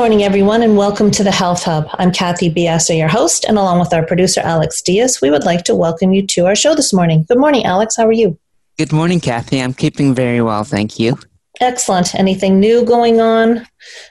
[0.00, 1.86] Morning, everyone, and welcome to the Health Hub.
[1.98, 5.62] I'm Kathy Biasi, your host, and along with our producer, Alex Diaz, we would like
[5.64, 7.26] to welcome you to our show this morning.
[7.28, 7.98] Good morning, Alex.
[7.98, 8.38] How are you?
[8.78, 9.60] Good morning, Kathy.
[9.60, 11.18] I'm keeping very well, thank you.
[11.60, 12.14] Excellent.
[12.14, 13.66] Anything new going on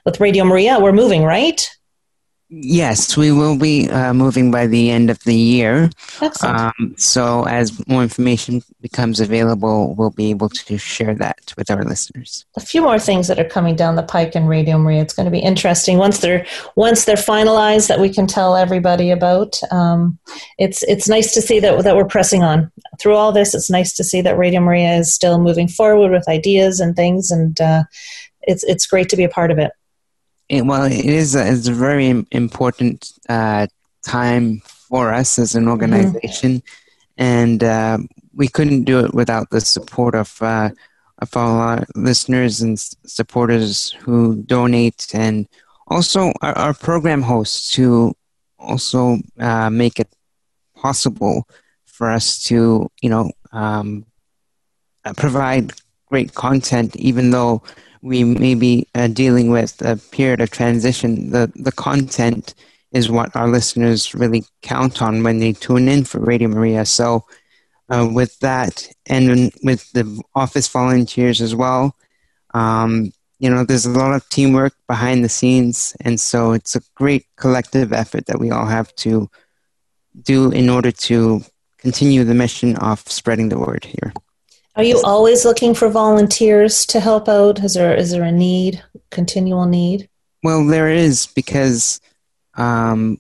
[0.06, 0.80] with Radio Maria?
[0.80, 1.68] We're moving, right?
[2.52, 5.92] Yes, we will be uh, moving by the end of the year.
[6.20, 6.60] Excellent.
[6.60, 11.84] Um, so, as more information becomes available, we'll be able to share that with our
[11.84, 12.46] listeners.
[12.58, 15.00] a few more things that are coming down the pike in Radio Maria.
[15.00, 16.44] It's going to be interesting once they're
[16.76, 19.60] once they're finalized that we can tell everybody about.
[19.70, 20.18] Um,
[20.58, 23.54] it's it's nice to see that that we're pressing on through all this.
[23.54, 27.30] It's nice to see that Radio Maria is still moving forward with ideas and things,
[27.30, 27.84] and uh,
[28.42, 29.72] it's it's great to be a part of it.
[30.50, 33.68] It, well, it is a, it's a very important uh,
[34.04, 36.64] time for us as an organization,
[37.18, 38.00] and uh,
[38.34, 40.70] we couldn't do it without the support of uh,
[41.20, 45.48] of our listeners and s- supporters who donate, and
[45.88, 48.14] also our, our program hosts who
[48.58, 50.10] also uh, make it
[50.76, 51.48] possible
[51.86, 54.06] for us to, you know, um,
[55.06, 55.74] uh, provide
[56.08, 57.62] great content, even though
[58.02, 61.32] we may be uh, dealing with a period of transition.
[61.32, 62.54] The the content
[62.92, 66.86] is what our listeners really count on when they tune in for Radio Maria.
[66.86, 67.26] So,
[67.90, 71.96] uh, with that, and with the office volunteers as well,
[72.54, 76.82] um, you know, there's a lot of teamwork behind the scenes, and so it's a
[76.96, 79.30] great collective effort that we all have to
[80.24, 81.42] do in order to
[81.78, 84.14] continue the mission of spreading the word here.
[84.80, 87.62] Are you always looking for volunteers to help out?
[87.62, 88.82] Is there is there a need,
[89.12, 90.08] continual need?
[90.42, 92.00] Well, there is because
[92.54, 93.18] um,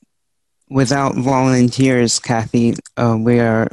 [0.69, 3.67] without volunteers, Kathy, uh, we are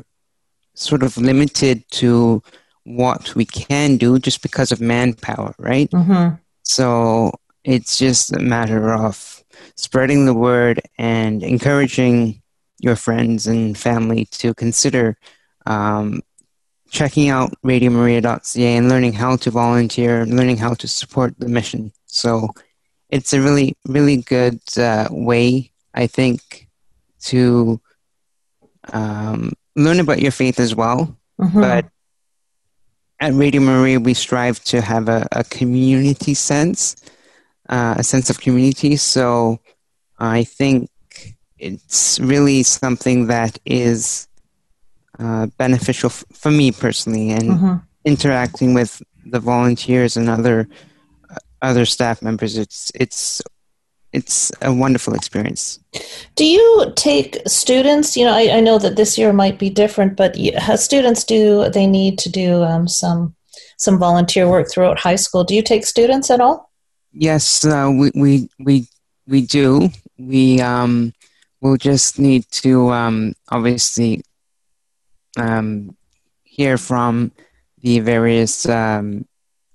[0.74, 2.42] sort of limited to
[2.82, 5.88] what we can do just because of manpower, right?
[5.92, 6.34] Mm-hmm.
[6.64, 9.44] So it's just a matter of
[9.76, 12.42] spreading the word and encouraging
[12.80, 15.16] your friends and family to consider
[15.66, 16.20] um,
[16.96, 21.92] checking out radiomaria.ca and learning how to volunteer, learning how to support the mission.
[22.06, 22.48] So
[23.10, 26.68] it's a really, really good uh, way, I think,
[27.24, 27.78] to
[28.94, 31.14] um, learn about your faith as well.
[31.38, 31.60] Mm-hmm.
[31.60, 31.84] But
[33.20, 36.96] at Radio Maria, we strive to have a, a community sense,
[37.68, 38.96] uh, a sense of community.
[38.96, 39.60] So
[40.18, 40.88] I think
[41.58, 44.28] it's really something that is
[45.18, 47.82] uh, beneficial f- for me personally, and Mhm.
[48.04, 50.68] interacting with the volunteers and other
[51.30, 52.56] uh, other staff members.
[52.58, 53.42] It's it's
[54.12, 55.78] it's a wonderful experience.
[56.36, 58.16] Do you take students?
[58.16, 61.68] You know, I, I know that this year might be different, but you, students do
[61.70, 63.34] they need to do um, some
[63.78, 65.44] some volunteer work throughout high school?
[65.44, 66.70] Do you take students at all?
[67.12, 68.86] Yes, uh, we, we we
[69.26, 69.90] we do.
[70.18, 71.12] We um,
[71.60, 74.22] will just need to um, obviously
[75.36, 75.96] um,
[76.44, 77.32] hear from
[77.82, 79.26] the various um,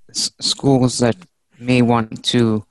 [0.10, 1.16] s- schools that
[1.60, 2.66] may want to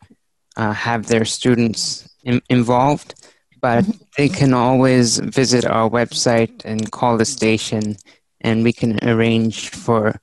[0.57, 3.15] uh, have their students in- involved,
[3.61, 3.85] but
[4.17, 7.97] they can always visit our website and call the station,
[8.41, 10.21] and we can arrange for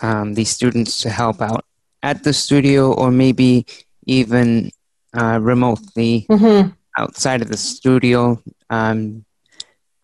[0.00, 1.64] um, these students to help out
[2.02, 3.66] at the studio or maybe
[4.06, 4.70] even
[5.14, 6.70] uh, remotely Mm-hmm.
[6.96, 8.40] outside of the studio.
[8.70, 9.24] Um,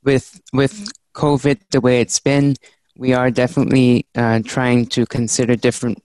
[0.05, 2.55] with with COVID the way it's been,
[2.97, 5.99] we are definitely uh, trying to consider different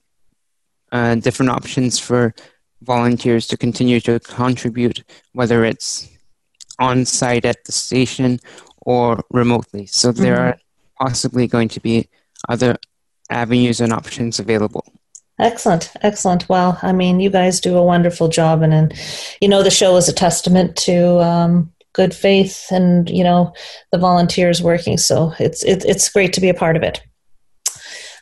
[0.92, 2.34] uh, different options for
[2.82, 5.02] volunteers to continue to contribute,
[5.32, 6.08] whether it's
[6.78, 8.38] on site at the station
[8.86, 9.86] or remotely.
[9.86, 10.44] So there Mhm.
[10.46, 10.56] are
[11.04, 11.96] possibly going to be
[12.48, 12.76] other
[13.30, 14.84] avenues and options available.
[15.40, 16.48] Excellent, excellent.
[16.48, 18.94] Well, I mean, you guys do a wonderful job, and, and
[19.40, 23.52] you know, the show is a testament to um, good faith and you know
[23.90, 24.98] the volunteers working.
[24.98, 27.02] So it's it, it's great to be a part of it.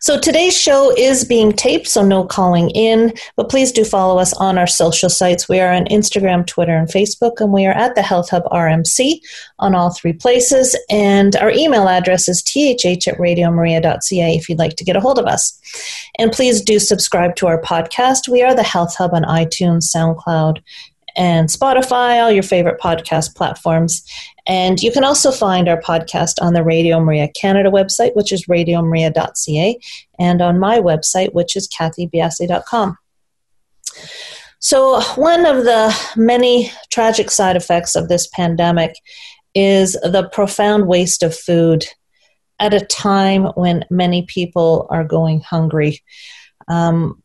[0.02, 4.32] So today's show is being taped, so no calling in, but please do follow us
[4.32, 5.48] on our social sites.
[5.48, 9.20] We are on Instagram, Twitter, and Facebook, and we are at the Health Hub RMC
[9.60, 10.76] on all three places.
[10.90, 15.20] And our email address is thh at radiomaria.ca if you'd like to get a hold
[15.20, 15.56] of us.
[16.18, 18.26] And please do subscribe to our podcast.
[18.28, 20.60] We are the Health Hub on iTunes, SoundCloud,
[21.16, 24.04] and Spotify, all your favorite podcast platforms.
[24.46, 28.46] And you can also find our podcast on the Radio Maria Canada website, which is
[28.46, 29.78] radiomaria.ca,
[30.18, 32.96] and on my website, which is kathybiasi.com.
[34.58, 38.94] So, one of the many tragic side effects of this pandemic
[39.54, 41.84] is the profound waste of food
[42.58, 46.00] at a time when many people are going hungry.
[46.68, 47.21] Um,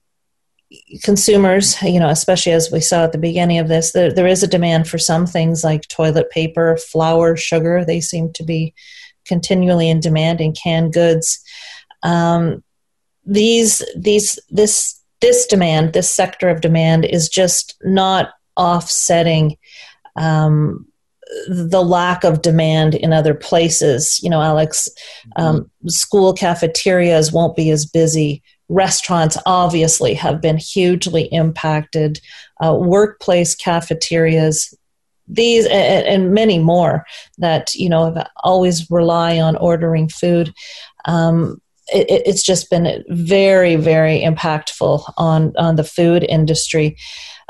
[1.04, 4.44] consumers, you know, especially as we saw at the beginning of this, there, there is
[4.44, 7.86] a demand for some things like toilet paper, flour, sugar.
[7.86, 8.74] They seem to be
[9.26, 11.40] continually in demand in canned goods.
[12.04, 12.64] Um,
[13.26, 19.58] these, these, this, this demand, this sector of demand, is just not offsetting
[20.16, 20.86] um,
[21.48, 24.22] the lack of demand in other places.
[24.22, 24.90] You know, Alex,
[25.36, 25.88] um, mm-hmm.
[25.88, 32.20] school cafeterias won't be as busy restaurants obviously have been hugely impacted,
[32.64, 34.74] uh, workplace cafeterias,
[35.28, 37.06] these and, and, many more
[37.38, 40.54] that you know always rely on ordering food.
[41.06, 41.62] Um,
[41.94, 46.98] it, it's just been very, very impactful on on the food industry.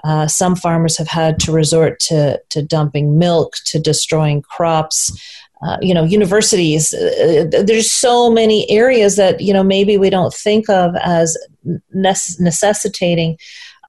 [0.03, 5.11] Uh, some farmers have had to resort to to dumping milk, to destroying crops.
[5.63, 10.31] Uh, you know universities uh, there's so many areas that you know maybe we don't
[10.31, 11.35] think of as
[11.91, 13.35] necessitating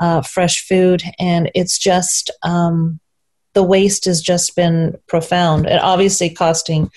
[0.00, 1.03] uh, fresh food.
[1.19, 3.00] And it's just um,
[3.55, 6.91] the waste has just been profound and obviously costing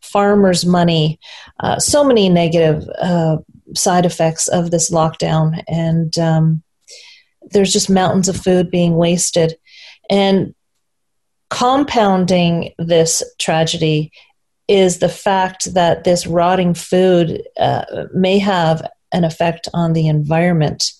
[0.00, 1.18] farmers money
[1.60, 3.38] uh, so many negative uh,
[3.74, 5.62] side effects of this lockdown.
[5.66, 6.62] And um,
[7.50, 9.56] there's just mountains of food being wasted.
[10.10, 10.54] And
[11.54, 14.10] compounding this tragedy
[14.66, 20.90] is the fact that this rotting food uh, may have an effect on the environment.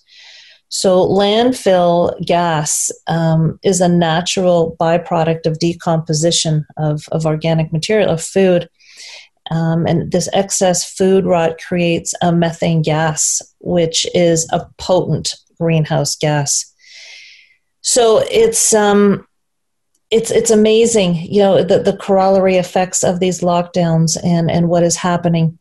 [0.69, 8.23] So, landfill gas um, is a natural byproduct of decomposition of, of organic material, of
[8.23, 8.69] food.
[9.51, 16.15] Um, and this excess food rot creates a methane gas, which is a potent greenhouse
[16.15, 16.63] gas.
[17.81, 18.73] So, it's.
[18.73, 19.27] Um,
[20.11, 24.83] it's it's amazing, you know, the, the corollary effects of these lockdowns and and what
[24.83, 25.57] is happening.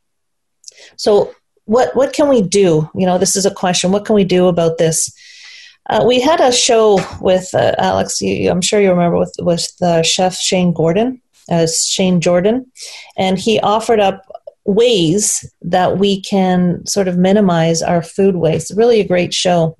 [0.96, 2.88] So what what can we do?
[2.94, 3.92] You know, this is a question.
[3.92, 5.12] What can we do about this?
[5.88, 8.20] Uh, we had a show with uh, Alex.
[8.20, 11.20] You, I'm sure you remember with with uh, Chef Shane Gordon,
[11.50, 12.70] uh, Shane Jordan,
[13.16, 14.24] and he offered up
[14.66, 18.72] ways that we can sort of minimize our food waste.
[18.76, 19.76] Really, a great show.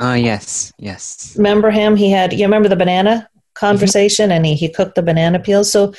[0.00, 1.34] Oh yes, yes.
[1.36, 1.96] Remember him?
[1.96, 2.32] He had.
[2.32, 4.36] You remember the banana conversation mm-hmm.
[4.36, 5.70] and he, he cooked the banana peels.
[5.72, 5.92] So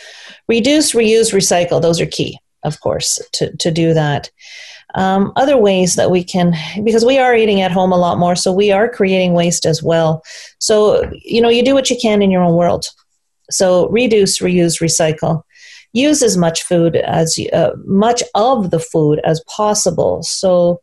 [0.47, 4.29] reduce, reuse, recycle, those are key, of course, to, to do that.
[4.95, 8.35] Um, other ways that we can, because we are eating at home a lot more,
[8.35, 10.23] so we are creating waste as well.
[10.59, 12.85] So, you know, you do what you can in your own world.
[13.51, 15.43] So reduce, reuse, recycle.
[15.93, 20.23] Use as much food as uh, much of the food as possible.
[20.23, 20.81] So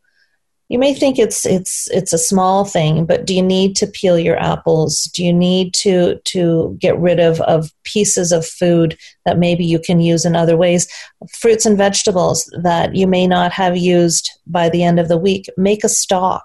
[0.68, 4.18] you may think it's it's it's a small thing but do you need to peel
[4.18, 5.10] your apples?
[5.14, 8.96] Do you need to to get rid of of pieces of food
[9.26, 10.88] that maybe you can use in other ways?
[11.38, 15.46] Fruits and vegetables that you may not have used by the end of the week
[15.56, 16.44] make a stock.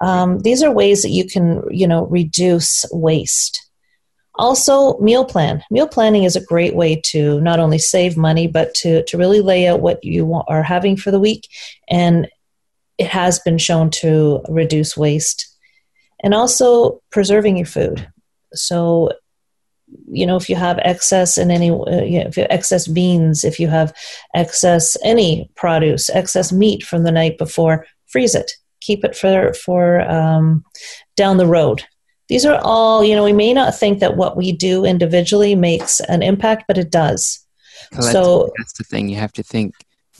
[0.00, 3.66] Um, these are ways that you can you know reduce waste.
[4.34, 5.62] Also meal plan.
[5.70, 9.40] Meal planning is a great way to not only save money but to to really
[9.40, 11.48] lay out what you are having for the week
[11.88, 12.28] and
[13.02, 15.52] it has been shown to reduce waste
[16.22, 18.08] and also preserving your food.
[18.54, 19.10] So,
[20.06, 23.42] you know, if you have excess in any, uh, you know, if you excess beans,
[23.42, 23.92] if you have
[24.34, 28.52] excess any produce, excess meat from the night before, freeze it.
[28.80, 30.64] Keep it for for um,
[31.16, 31.82] down the road.
[32.28, 35.98] These are all, you know, we may not think that what we do individually makes
[36.00, 37.44] an impact, but it does.
[38.00, 39.08] so that's the thing.
[39.08, 39.74] You have to think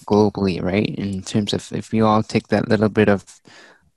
[0.05, 0.95] globally, right?
[0.97, 3.41] In terms of if we all take that little bit of,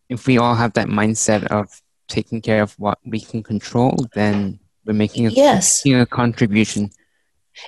[0.09, 4.59] if we all have that mindset of taking care of what we can control, then
[4.85, 5.83] we're making a, yes.
[5.83, 6.91] making a contribution.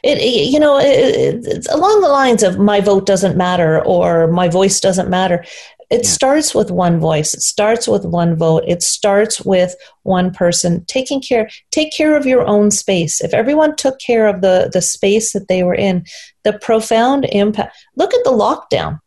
[0.03, 4.27] It, it, you know, it, it's along the lines of my vote doesn't matter or
[4.27, 5.46] my voice doesn't matter.
[5.89, 6.10] It yeah.
[6.10, 7.34] starts with one voice.
[7.34, 8.65] It starts with one vote.
[8.67, 11.50] It starts with one person taking care.
[11.72, 13.22] Take care of your own space.
[13.22, 16.06] If everyone took care of the the space that they were in,
[16.47, 17.75] the profound impact.
[17.97, 18.99] Look at the lockdown.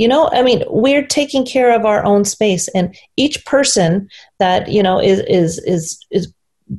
[0.00, 2.86] you know i mean we're taking care of our own space and
[3.24, 4.08] each person
[4.38, 6.32] that you know is is is is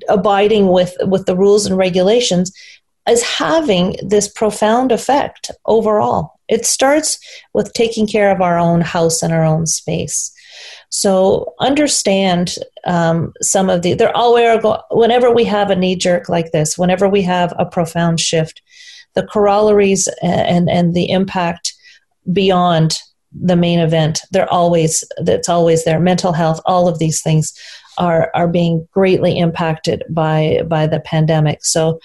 [0.10, 2.52] abiding with with the rules and regulations
[3.08, 7.20] is having this profound effect overall it starts
[7.54, 10.32] with taking care of our own house and our own space
[10.90, 12.56] so understand
[12.86, 14.34] um, some of the they're all
[14.92, 18.62] whenever we have a knee jerk like this whenever we have a profound shift
[19.16, 21.74] the corollaries and and the impact
[22.32, 23.00] beyond
[23.32, 24.22] the main event.
[24.32, 26.00] They're always that's always there.
[26.00, 27.54] Mental health all of these things
[27.98, 31.66] are are being greatly impacted by by the pandemic.
[31.66, 32.00] So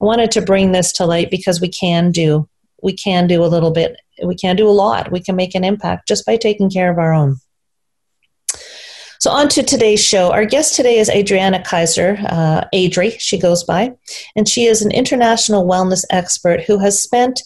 [0.00, 2.48] i wanted to bring this to light because we can do
[2.82, 5.12] we can do a little bit we can do a lot.
[5.12, 7.36] We can make an impact just by taking care of our own
[9.18, 10.30] so, on to today's show.
[10.30, 13.94] Our guest today is Adriana Kaiser, uh, Adri, she goes by,
[14.34, 17.42] and she is an international wellness expert who has spent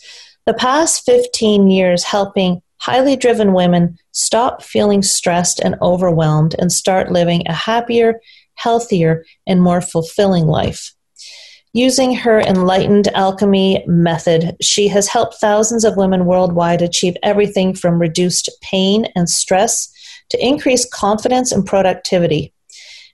[0.47, 7.13] the past 15 years helping highly driven women stop feeling stressed and overwhelmed and start
[7.13, 8.21] living a happier,
[8.55, 10.93] healthier, and more fulfilling life.
[11.73, 18.01] Using her enlightened alchemy method, she has helped thousands of women worldwide achieve everything from
[18.01, 19.93] reduced pain and stress
[20.31, 22.53] to increase confidence and productivity.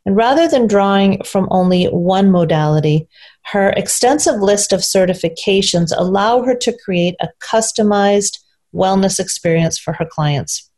[0.05, 3.09] And rather than drawing from only one modality,
[3.53, 8.39] her extensive list of certifications allow her to create a customized
[8.75, 10.71] wellness experience for her clients.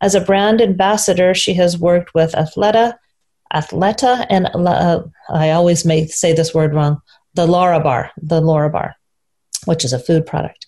[0.00, 2.94] As a brand ambassador, she has worked with Athleta,
[3.52, 7.00] Athleta, and uh, I always may say this word wrong,
[7.34, 8.94] the Laura Bar, the Larabar
[9.68, 10.66] which is a food product.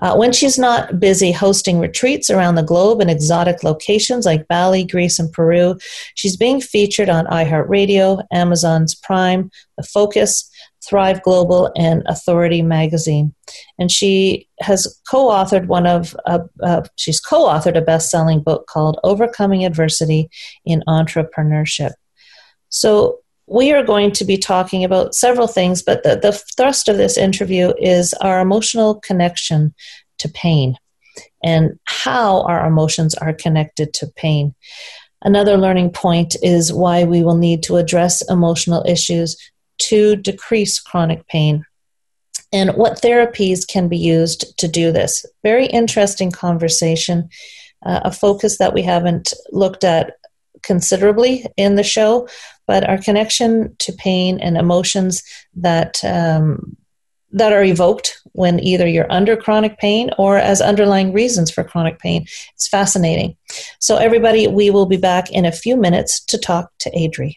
[0.00, 4.84] Uh, when she's not busy hosting retreats around the globe in exotic locations like Bali,
[4.84, 5.76] Greece, and Peru,
[6.14, 10.50] she's being featured on iHeartRadio, Amazon's Prime, The Focus,
[10.82, 13.34] Thrive Global, and Authority Magazine.
[13.78, 19.64] And she has co-authored one of uh, uh, she's co-authored a best-selling book called Overcoming
[19.66, 20.30] Adversity
[20.64, 21.92] in Entrepreneurship.
[22.70, 26.96] So we are going to be talking about several things, but the, the thrust of
[26.96, 29.74] this interview is our emotional connection
[30.18, 30.76] to pain
[31.42, 34.54] and how our emotions are connected to pain.
[35.22, 39.36] Another learning point is why we will need to address emotional issues
[39.78, 41.64] to decrease chronic pain
[42.52, 45.24] and what therapies can be used to do this.
[45.42, 47.28] Very interesting conversation,
[47.84, 50.14] uh, a focus that we haven't looked at
[50.62, 52.28] considerably in the show,
[52.68, 55.24] but our connection to pain and emotions
[55.56, 56.76] that um,
[57.32, 61.98] that are evoked when either you're under chronic pain or as underlying reasons for chronic
[61.98, 62.24] pain.
[62.54, 63.36] It's fascinating.
[63.80, 67.34] So, everybody, we will be back in a few minutes to talk to Adri.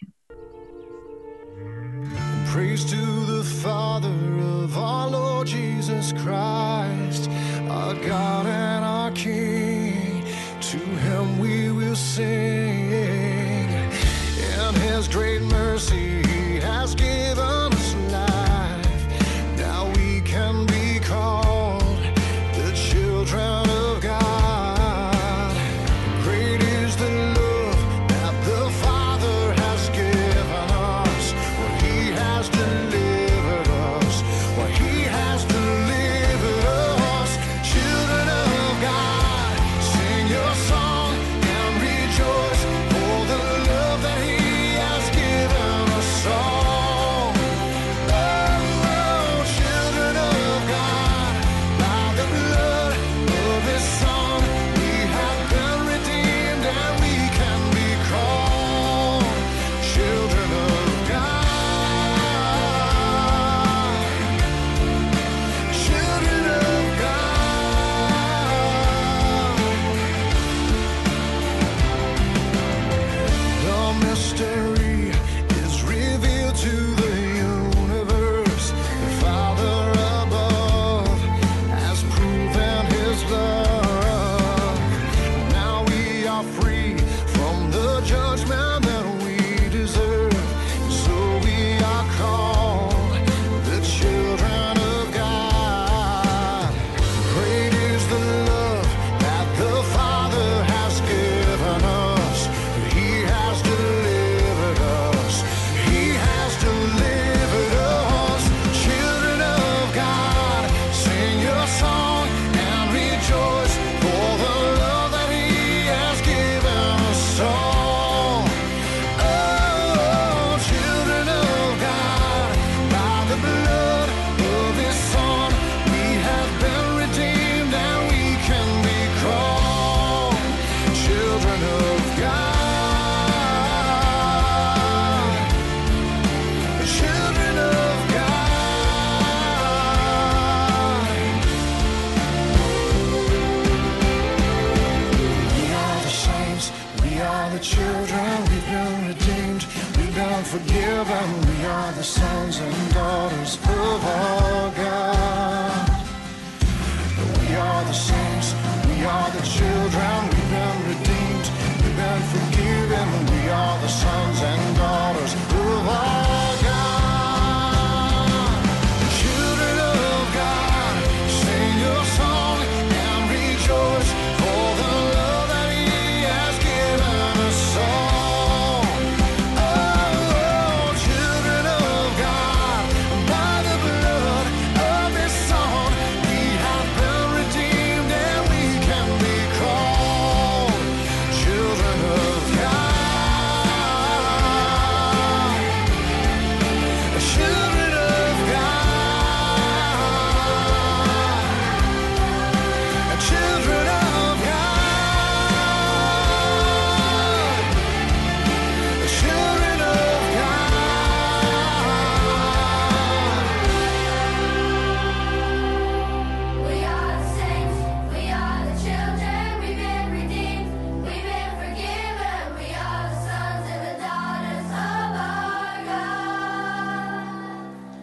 [2.46, 4.08] Praise to the Father
[4.62, 6.61] of our Lord Jesus Christ,
[15.90, 16.11] great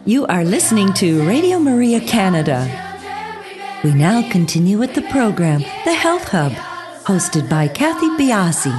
[0.09, 2.65] You are listening to Radio Maria Canada.
[3.83, 6.51] We now continue with the program, The Health Hub,
[7.03, 8.73] hosted by Kathy Biasi.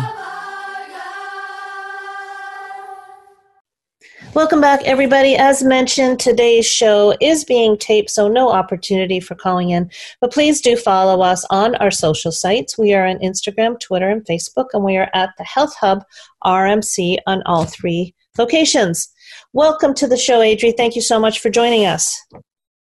[4.35, 5.37] Welcome back, everybody.
[5.37, 9.89] As mentioned, today's show is being taped, so no opportunity for calling in.
[10.21, 12.77] But please do follow us on our social sites.
[12.77, 16.03] We are on Instagram, Twitter, and Facebook, and we are at the Health Hub
[16.45, 19.13] RMC on all three locations.
[19.53, 20.77] Welcome to the show, Adri.
[20.77, 22.25] Thank you so much for joining us.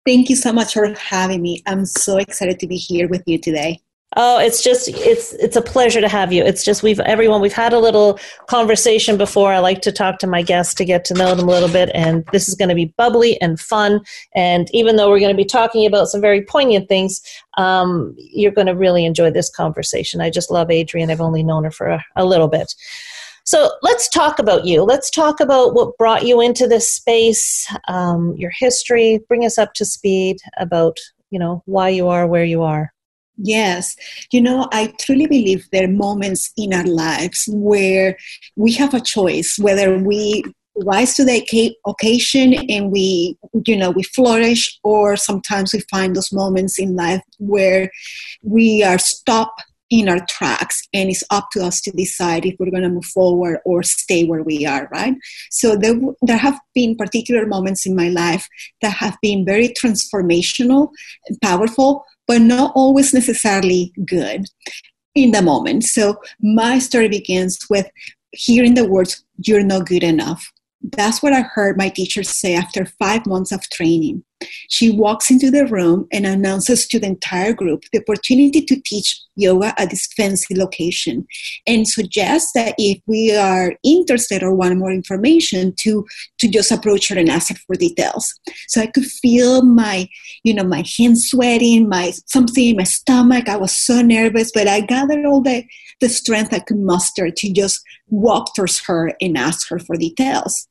[0.04, 1.62] Thank you so much for having me.
[1.64, 3.80] I'm so excited to be here with you today.
[4.16, 6.44] Oh, it's just it's it's a pleasure to have you.
[6.44, 9.52] It's just we've everyone we've had a little conversation before.
[9.52, 11.90] I like to talk to my guests to get to know them a little bit,
[11.94, 14.00] and this is going to be bubbly and fun.
[14.34, 17.22] And even though we're going to be talking about some very poignant things,
[17.56, 20.20] um, you're going to really enjoy this conversation.
[20.20, 21.10] I just love Adrienne.
[21.10, 22.74] I've only known her for a, a little bit.
[23.50, 24.84] So let's talk about you.
[24.84, 29.18] Let's talk about what brought you into this space, um, your history.
[29.26, 30.96] Bring us up to speed about
[31.30, 32.92] you know why you are where you are.
[33.38, 33.96] Yes,
[34.30, 38.16] you know, I truly believe there are moments in our lives where
[38.54, 40.44] we have a choice whether we
[40.76, 43.36] rise to the occasion and we,
[43.66, 47.90] you know, we flourish, or sometimes we find those moments in life where
[48.44, 52.70] we are stopped in our tracks and it's up to us to decide if we're
[52.70, 55.14] going to move forward or stay where we are right?
[55.50, 58.46] So there, there have been particular moments in my life
[58.82, 60.90] that have been very transformational
[61.28, 64.44] and powerful but not always necessarily good
[65.16, 65.82] in the moment.
[65.82, 67.90] So my story begins with
[68.32, 72.86] hearing the words you're not good enough that's what I heard my teacher say after
[72.98, 74.24] five months of training.
[74.70, 79.20] She walks into the room and announces to the entire group the opportunity to teach
[79.36, 81.26] yoga at this fancy location
[81.66, 86.06] and suggests that if we are interested or want more information to
[86.38, 88.32] to just approach her and ask her for details
[88.68, 90.08] so i could feel my
[90.44, 94.68] you know my hands sweating my something in my stomach i was so nervous but
[94.68, 95.64] i gathered all the
[96.00, 100.66] the strength i could muster to just walk towards her and ask her for details.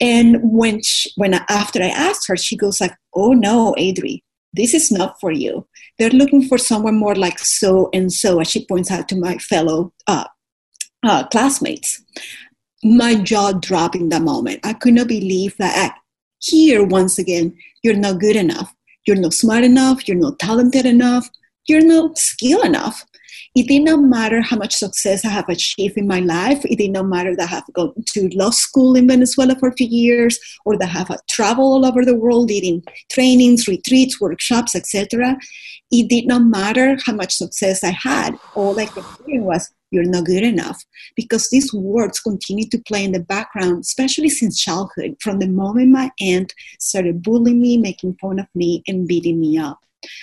[0.00, 4.74] And when she, when after i asked her she goes like oh no adri this
[4.74, 5.66] is not for you.
[5.98, 9.36] They're looking for someone more like so and so as she points out to my
[9.38, 10.24] fellow uh,
[11.02, 12.02] uh, classmates.
[12.82, 14.60] My jaw dropped in that moment.
[14.64, 15.98] I could not believe that I,
[16.40, 18.74] here once again you're not good enough.
[19.06, 20.06] You're not smart enough.
[20.08, 21.28] You're not talented enough.
[21.66, 23.04] You're not skilled enough
[23.54, 26.64] it did not matter how much success I have achieved in my life.
[26.64, 29.74] It did not matter that I have gone to law school in Venezuela for a
[29.74, 34.20] few years or that I have uh, traveled all over the world leading trainings, retreats,
[34.20, 35.36] workshops, etc.
[35.90, 38.38] It did not matter how much success I had.
[38.54, 40.82] All I kept hearing was, you're not good enough.
[41.16, 45.90] Because these words continue to play in the background, especially since childhood, from the moment
[45.90, 49.78] my aunt started bullying me, making fun of me, and beating me up.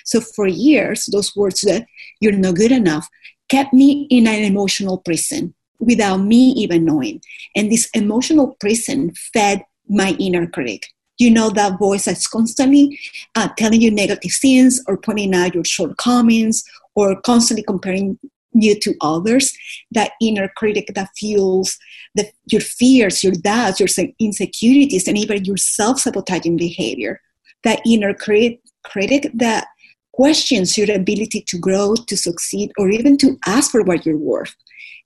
[0.05, 1.85] So for years, those words that
[2.19, 3.07] you're not good enough
[3.49, 7.21] kept me in an emotional prison without me even knowing.
[7.55, 10.87] And this emotional prison fed my inner critic.
[11.17, 12.99] You know, that voice that's constantly
[13.35, 16.63] uh, telling you negative things or pointing out your shortcomings
[16.95, 18.19] or constantly comparing
[18.53, 19.55] you to others.
[19.91, 21.77] That inner critic that fuels
[22.15, 27.21] the, your fears, your doubts, your insecurities, and even your self sabotaging behavior.
[27.63, 29.67] That inner critic critic that
[30.13, 34.55] questions your ability to grow, to succeed, or even to ask for what you're worth.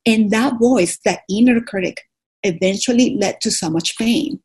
[0.05, 2.01] And that voice, that inner critic,
[2.43, 4.39] eventually led to so much pain.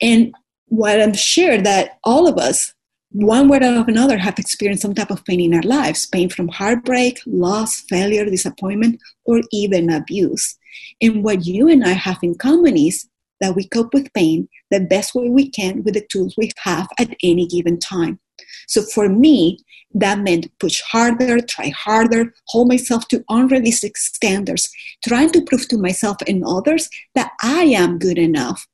[0.00, 0.34] And
[0.66, 2.74] what I'm sure that all of us,
[3.10, 6.48] one way or another, have experienced some type of pain in our lives pain from
[6.48, 10.56] heartbreak, loss, failure, disappointment, or even abuse.
[11.00, 13.08] And what you and I have in common is
[13.40, 16.88] that we cope with pain the best way we can with the tools we have
[16.98, 18.18] at any given time.
[18.66, 19.58] So for me,
[19.94, 24.68] that meant push harder, try harder, hold myself to unrealistic standards,
[25.06, 28.66] trying to prove to myself and others that I am good enough.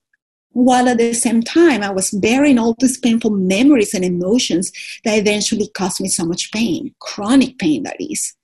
[0.50, 4.70] While at the same time, I was bearing all these painful memories and emotions
[5.04, 8.34] that eventually caused me so much pain, chronic pain, that is.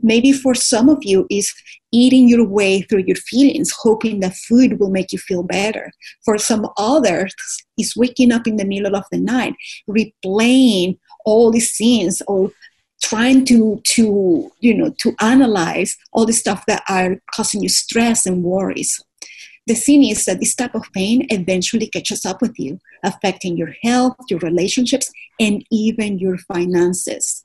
[0.00, 1.52] Maybe for some of you is
[1.92, 5.92] eating your way through your feelings, hoping that food will make you feel better.
[6.24, 7.34] For some others
[7.78, 9.54] is waking up in the middle of the night,
[9.88, 12.50] replaying all these scenes or
[13.02, 18.26] trying to to you know to analyze all the stuff that are causing you stress
[18.26, 19.00] and worries.
[19.66, 23.74] The thing is that this type of pain eventually catches up with you, affecting your
[23.84, 27.44] health, your relationships, and even your finances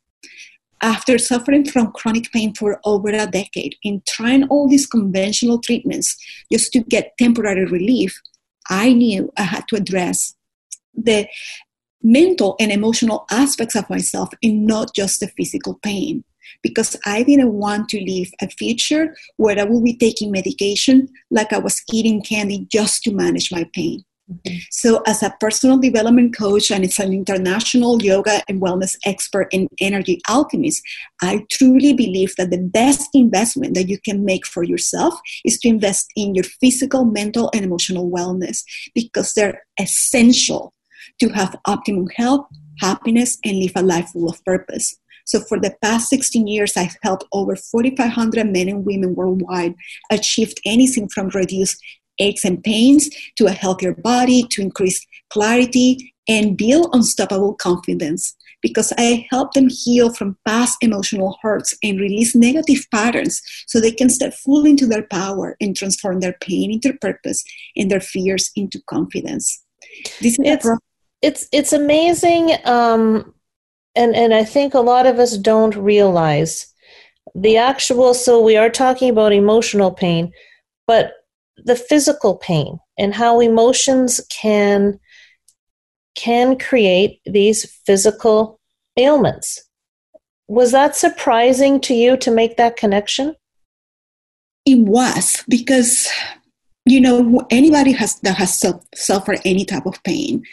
[0.81, 6.15] after suffering from chronic pain for over a decade and trying all these conventional treatments
[6.51, 8.19] just to get temporary relief,
[8.69, 10.35] I knew I had to address
[10.93, 11.27] the
[12.03, 16.23] mental and emotional aspects of myself and not just the physical pain.
[16.63, 21.51] Because I didn't want to live a future where I would be taking medication like
[21.51, 24.03] I was eating candy just to manage my pain.
[24.71, 29.69] So, as a personal development coach and as an international yoga and wellness expert and
[29.79, 30.81] energy alchemist,
[31.21, 35.69] I truly believe that the best investment that you can make for yourself is to
[35.69, 38.63] invest in your physical, mental, and emotional wellness
[38.93, 40.73] because they're essential
[41.19, 42.45] to have optimum health,
[42.81, 44.97] happiness, and live a life full of purpose.
[45.25, 49.75] So, for the past 16 years, I've helped over 4,500 men and women worldwide
[50.11, 51.81] achieve anything from reduced
[52.19, 58.35] aches and pains to a healthier body, to increase clarity, and build unstoppable confidence.
[58.61, 63.91] Because I help them heal from past emotional hurts and release negative patterns so they
[63.91, 67.43] can step fully into their power and transform their pain into purpose
[67.75, 69.63] and their fears into confidence.
[70.21, 70.77] This is It's- pro-
[71.21, 73.33] it's it's amazing um
[73.95, 76.67] and and i think a lot of us don't realize
[77.35, 80.31] the actual so we are talking about emotional pain
[80.85, 81.13] but
[81.57, 84.99] the physical pain and how emotions can
[86.15, 88.59] can create these physical
[88.97, 89.63] ailments.
[90.47, 93.35] Was that surprising to you to make that connection?
[94.65, 96.07] It was because
[96.85, 100.43] you know anybody has that has su- suffered any type of pain,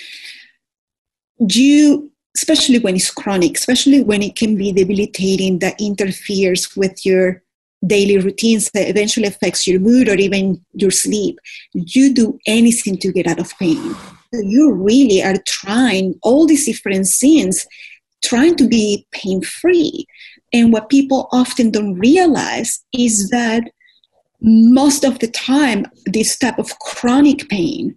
[1.39, 7.44] you especially when it's chronic, especially when it can be debilitating that interferes with your
[7.87, 11.39] daily routines that eventually affects your mood or even your sleep.
[11.73, 13.95] You do anything to get out of pain.
[14.33, 17.67] You really are trying all these different things,
[18.25, 20.07] trying to be pain free.
[20.53, 23.65] And what people often don't realize is that
[24.41, 27.97] most of the time this type of chronic pain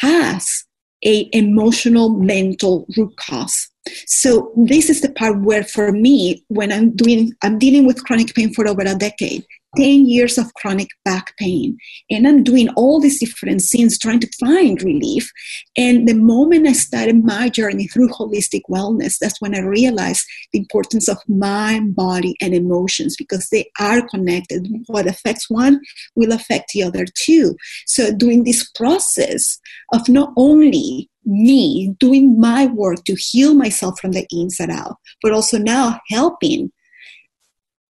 [0.00, 0.64] has
[1.04, 3.68] a emotional mental root cause
[4.06, 8.34] so this is the part where for me when i'm doing i'm dealing with chronic
[8.34, 9.44] pain for over a decade
[9.76, 11.76] 10 years of chronic back pain.
[12.10, 15.30] And i'm doing all these different things trying to find relief.
[15.76, 20.58] And the moment i started my journey through holistic wellness that's when i realized the
[20.58, 24.68] importance of mind body and emotions because they are connected.
[24.86, 25.80] What affects one
[26.14, 27.56] will affect the other too.
[27.86, 29.58] So doing this process
[29.92, 35.32] of not only me doing my work to heal myself from the inside out, but
[35.32, 36.70] also now helping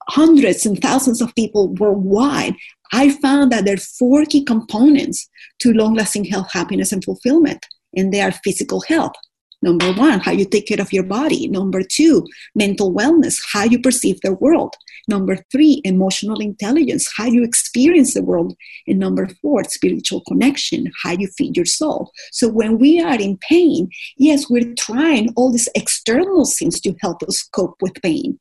[0.08, 2.54] hundreds and thousands of people worldwide,
[2.92, 5.28] I found that there are four key components
[5.60, 7.64] to long lasting health, happiness, and fulfillment.
[7.96, 9.12] And they are physical health.
[9.60, 11.48] Number one, how you take care of your body.
[11.48, 14.74] Number two, mental wellness, how you perceive the world.
[15.08, 18.54] Number three, emotional intelligence, how you experience the world.
[18.86, 22.12] And number four, spiritual connection, how you feed your soul.
[22.30, 27.22] So when we are in pain, yes, we're trying all these external things to help
[27.24, 28.38] us cope with pain.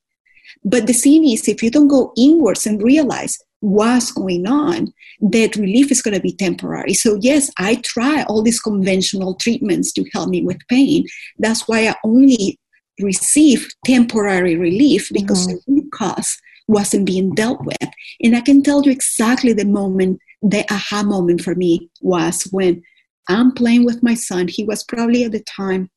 [0.70, 5.56] But the thing is, if you don't go inwards and realize what's going on, that
[5.56, 6.94] relief is going to be temporary.
[6.94, 11.06] So, yes, I try all these conventional treatments to help me with pain.
[11.40, 12.60] That's why I only
[13.00, 15.72] receive temporary relief because mm-hmm.
[15.74, 17.90] the root cause wasn't being dealt with.
[18.22, 22.84] And I can tell you exactly the moment, the aha moment for me was when
[23.30, 24.50] I'm playing with my son.
[24.50, 25.90] He was probably at the time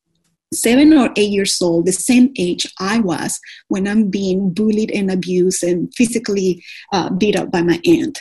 [0.53, 5.09] seven or eight years old, the same age I was when I'm being bullied and
[5.09, 8.19] abused and physically uh, beat up by my aunt.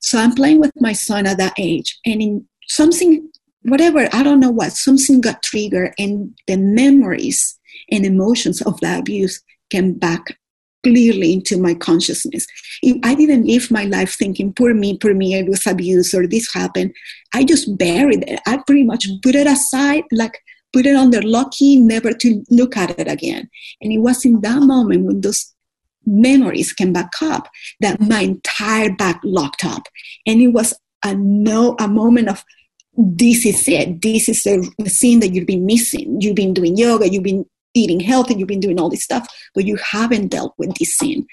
[0.00, 3.28] So I'm playing with my son at that age, and in something
[3.62, 7.58] whatever, I don't know what, something got triggered and the memories
[7.90, 10.36] and emotions of that abuse came back
[10.82, 12.46] clearly into my consciousness.
[12.82, 16.26] If I didn't live my life thinking, poor me, poor me, I was abused or
[16.26, 16.94] this happened,
[17.34, 18.40] I just buried it.
[18.46, 20.38] I pretty much put it aside, like
[20.72, 23.48] put it on under lucky, never to look at it again.
[23.80, 25.52] And it was in that moment when those
[26.06, 27.48] memories came back up
[27.80, 29.82] that my entire back locked up.
[30.26, 32.44] And it was a no a moment of
[32.96, 34.02] this is it.
[34.02, 36.20] This is the, the scene that you've been missing.
[36.20, 39.64] You've been doing yoga, you've been eating healthy, you've been doing all this stuff, but
[39.64, 41.26] you haven't dealt with this scene.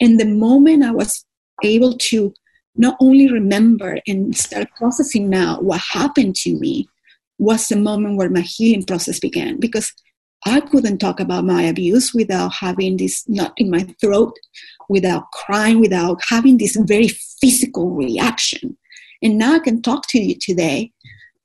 [0.00, 1.24] And the moment I was
[1.62, 2.34] able to
[2.76, 6.88] not only remember and start processing now what happened to me
[7.38, 9.92] was the moment where my healing process began because
[10.46, 14.34] I couldn't talk about my abuse without having this knot in my throat,
[14.88, 17.08] without crying, without having this very
[17.40, 18.76] physical reaction.
[19.22, 20.92] And now I can talk to you today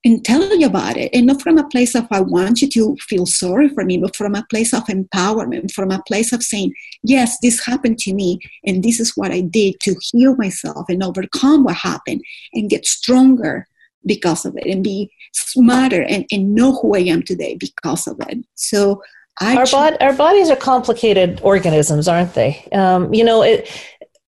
[0.03, 1.11] and tell you about it.
[1.13, 4.15] And not from a place of I want you to feel sorry for me, but
[4.15, 6.73] from a place of empowerment, from a place of saying,
[7.03, 11.03] yes, this happened to me, and this is what I did to heal myself and
[11.03, 12.21] overcome what happened
[12.53, 13.67] and get stronger
[14.05, 18.19] because of it and be smarter and, and know who I am today because of
[18.27, 18.45] it.
[18.55, 19.01] So
[19.41, 22.67] I our, bod- our bodies are complicated organisms, aren't they?
[22.71, 23.69] Um, you know, it,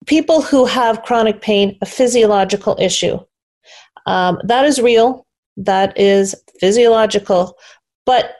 [0.06, 3.18] people who have chronic pain, a physiological issue,
[4.06, 5.26] um, that is real,
[5.56, 7.56] that is physiological.
[8.06, 8.32] But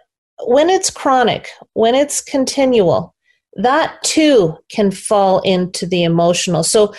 [0.47, 3.15] when it's chronic, when it's continual,
[3.55, 6.63] that too can fall into the emotional.
[6.63, 6.95] So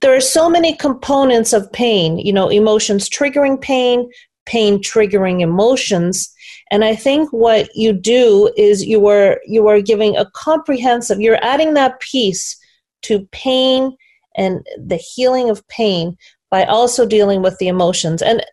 [0.00, 4.08] there are so many components of pain, you know, emotions triggering pain,
[4.46, 6.32] pain triggering emotions.
[6.70, 11.44] And I think what you do is you are you are giving a comprehensive, you're
[11.44, 12.56] adding that piece
[13.02, 13.96] to pain
[14.36, 16.16] and the healing of pain
[16.50, 18.22] by also dealing with the emotions.
[18.22, 18.44] And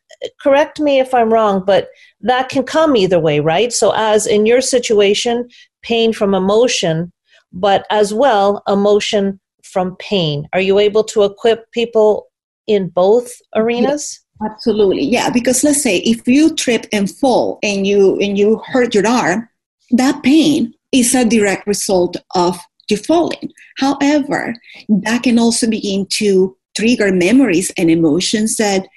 [0.42, 1.90] correct me if I'm wrong, but
[2.22, 3.72] that can come either way, right?
[3.72, 5.48] So, as in your situation,
[5.84, 7.12] pain from emotion,
[7.54, 9.40] but as well, emotion
[9.72, 10.48] from pain.
[10.54, 12.28] Are you able to equip people
[12.68, 14.20] in both arenas?
[14.44, 15.30] Absolutely, yeah.
[15.30, 19.50] Because let's say if you trip and fall and you and you hurt your arm,
[19.92, 22.58] that pain is a direct result of
[22.90, 23.52] you falling.
[23.78, 24.56] However,
[24.90, 28.88] that can also begin to trigger memories and emotions that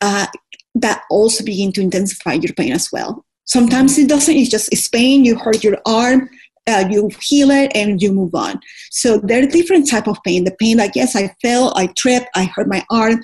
[0.00, 0.26] uh,
[0.74, 3.24] that also begin to intensify your pain as well.
[3.44, 4.36] Sometimes it doesn't.
[4.36, 5.24] It's just it's pain.
[5.24, 6.28] You hurt your arm.
[6.68, 8.60] Uh, you heal it and you move on.
[8.92, 10.44] So there are different type of pain.
[10.44, 13.20] The pain like yes, I fell, I tripped, I hurt my arm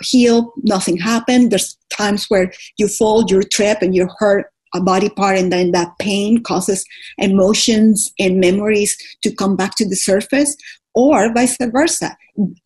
[0.00, 1.50] heal, nothing happened.
[1.50, 5.72] There's times where you fall, you trip, and you hurt a body part, and then
[5.72, 6.84] that pain causes
[7.18, 10.56] emotions and memories to come back to the surface,
[10.94, 12.16] or vice versa.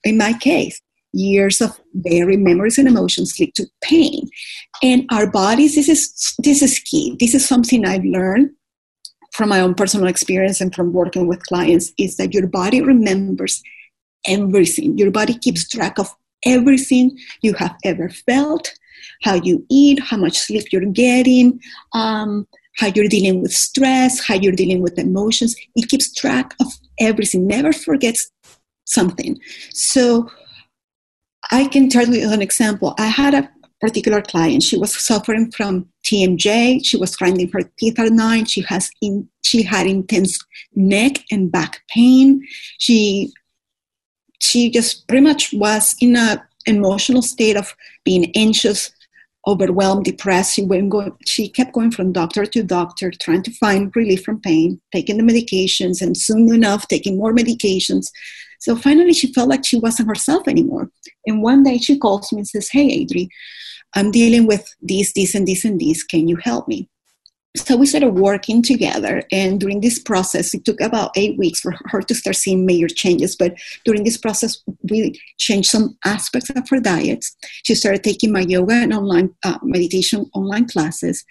[0.05, 0.81] In my case,
[1.12, 4.29] years of buried memories and emotions lead to pain.
[4.83, 7.16] And our bodies, this is this is key.
[7.19, 8.51] This is something I've learned
[9.37, 13.62] from my own personal experience and from working with clients, is that your body remembers
[14.27, 14.96] everything.
[14.96, 16.09] Your body keeps track of
[16.44, 18.72] everything you have ever felt,
[19.22, 21.61] how you eat, how much sleep you're getting,
[21.92, 22.46] um,
[22.79, 25.55] how you're dealing with stress, how you're dealing with emotions.
[25.75, 26.68] It keeps track of
[26.99, 28.31] everything, never forgets
[28.85, 29.38] something.
[29.72, 30.31] So
[31.51, 32.94] I can tell you an example.
[32.99, 34.62] I had a particular client.
[34.62, 36.81] She was suffering from TMJ.
[36.85, 38.49] She was grinding her teeth at night.
[38.49, 40.39] She has in, she had intense
[40.75, 42.43] neck and back pain.
[42.79, 43.33] She
[44.39, 48.91] she just pretty much was in a emotional state of being anxious,
[49.47, 50.55] overwhelmed, depressed.
[50.55, 54.41] She went going, she kept going from doctor to doctor, trying to find relief from
[54.41, 58.09] pain, taking the medications, and soon enough taking more medications.
[58.61, 60.90] So finally, she felt like she wasn't herself anymore.
[61.27, 63.29] And one day she calls me and says, "Hey, Adri,
[63.95, 66.03] I'm dealing with this, this, and this, and this.
[66.03, 66.88] Can you help me?"
[67.57, 71.75] so we started working together and during this process it took about eight weeks for
[71.87, 76.69] her to start seeing major changes but during this process we changed some aspects of
[76.69, 77.25] her diet
[77.64, 81.25] she started taking my yoga and online uh, meditation online classes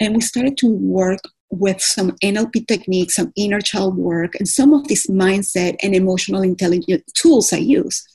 [0.00, 4.72] and we started to work with some nlp techniques some inner child work and some
[4.72, 8.06] of these mindset and emotional intelligence tools i use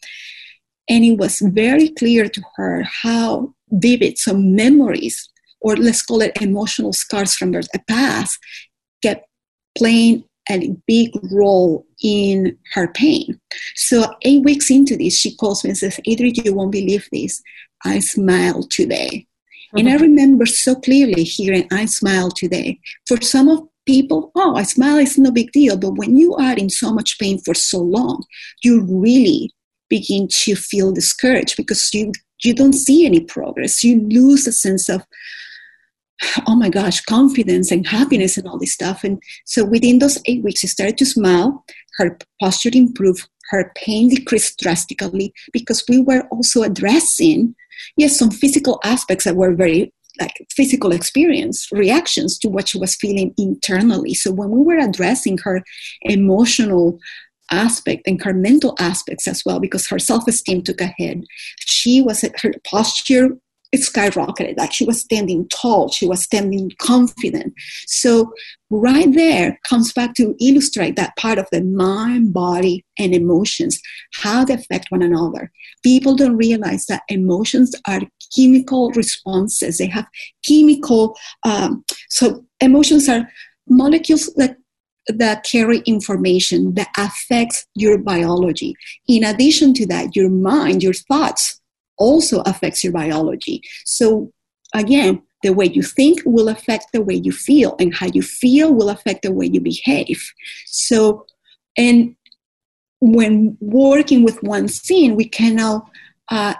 [0.89, 5.29] and it was very clear to her how vivid some memories
[5.65, 8.37] or let's call it emotional scars from the past,
[9.01, 9.27] kept
[9.75, 13.39] playing a big role in her pain.
[13.75, 17.41] So eight weeks into this, she calls me and says, Adri, you won't believe this.
[17.83, 19.25] I smiled today.
[19.75, 19.87] Mm-hmm.
[19.87, 22.79] And I remember so clearly hearing I smile today.
[23.07, 25.77] For some of people, oh, I smile is no big deal.
[25.77, 28.23] But when you are in so much pain for so long,
[28.63, 29.51] you really
[29.89, 32.11] begin to feel discouraged because you
[32.43, 33.83] you don't see any progress.
[33.83, 35.03] You lose a sense of
[36.47, 39.03] oh my gosh, confidence and happiness and all this stuff.
[39.03, 41.65] And so within those eight weeks, she started to smile.
[41.97, 43.27] Her posture improved.
[43.49, 47.55] Her pain decreased drastically because we were also addressing,
[47.97, 52.95] yes, some physical aspects that were very like physical experience reactions to what she was
[52.95, 54.13] feeling internally.
[54.13, 55.61] So when we were addressing her
[56.01, 56.99] emotional
[57.51, 61.19] aspect and her mental aspects as well, because her self-esteem took a hit,
[61.59, 63.37] she was her posture
[63.75, 64.57] it skyrocketed.
[64.57, 67.53] Like she was standing tall, she was standing confident.
[67.87, 68.33] So,
[68.69, 73.79] right there comes back to illustrate that part of the mind, body, and emotions,
[74.13, 75.51] how they affect one another.
[75.83, 78.01] People don't realize that emotions are
[78.35, 80.07] chemical responses, they have
[80.47, 83.29] chemical, um, so emotions are
[83.67, 84.57] molecules that
[85.07, 88.73] that carry information that affects your biology.
[89.07, 91.61] In addition to that, your mind, your thoughts
[91.97, 93.61] also affects your biology.
[93.85, 94.31] So,
[94.73, 98.73] again, the way you think will affect the way you feel, and how you feel
[98.73, 100.21] will affect the way you behave.
[100.65, 101.25] So,
[101.77, 102.15] and
[102.99, 105.89] when working with one scene, we cannot
[106.29, 106.55] uh,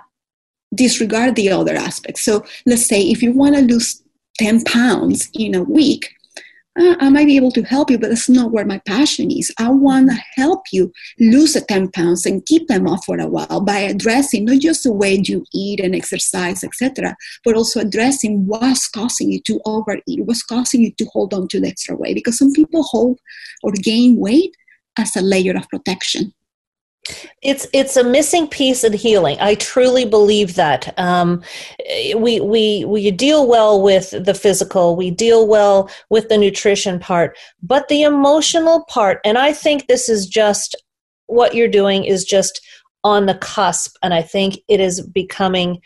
[0.73, 2.23] disregard the other aspects.
[2.23, 4.01] So, let's say if you want to lose
[4.39, 6.14] 10 pounds in a week,
[6.77, 9.51] uh, I might be able to help you, but that's not where my passion is.
[9.57, 13.27] I want to help you lose the 10 pounds and keep them off for a
[13.27, 18.45] while by addressing not just the way you eat and exercise, etc., but also addressing
[18.45, 22.15] what's causing you to overeat, what's causing you to hold on to the extra weight.
[22.15, 23.19] Because some people hold
[23.63, 24.53] or gain weight
[24.97, 26.33] as a layer of protection.
[27.41, 29.37] It's it's a missing piece in healing.
[29.39, 30.97] I truly believe that.
[30.97, 31.43] Um,
[32.15, 37.37] we we we deal well with the physical, we deal well with the nutrition part,
[37.61, 40.75] but the emotional part, and I think this is just
[41.27, 42.61] what you're doing is just
[43.03, 45.81] on the cusp, and I think it is becoming.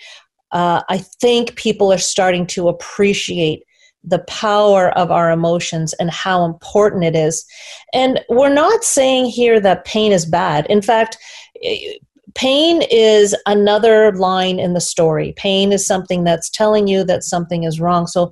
[0.52, 3.64] Uh, I think people are starting to appreciate
[4.04, 7.46] the power of our emotions and how important it is.
[7.94, 10.66] And we're not saying here that pain is bad.
[10.68, 11.18] In fact,
[11.64, 11.96] eh,
[12.36, 15.34] pain is another line in the story.
[15.36, 18.08] Pain is something that's telling you that something is wrong.
[18.08, 18.32] So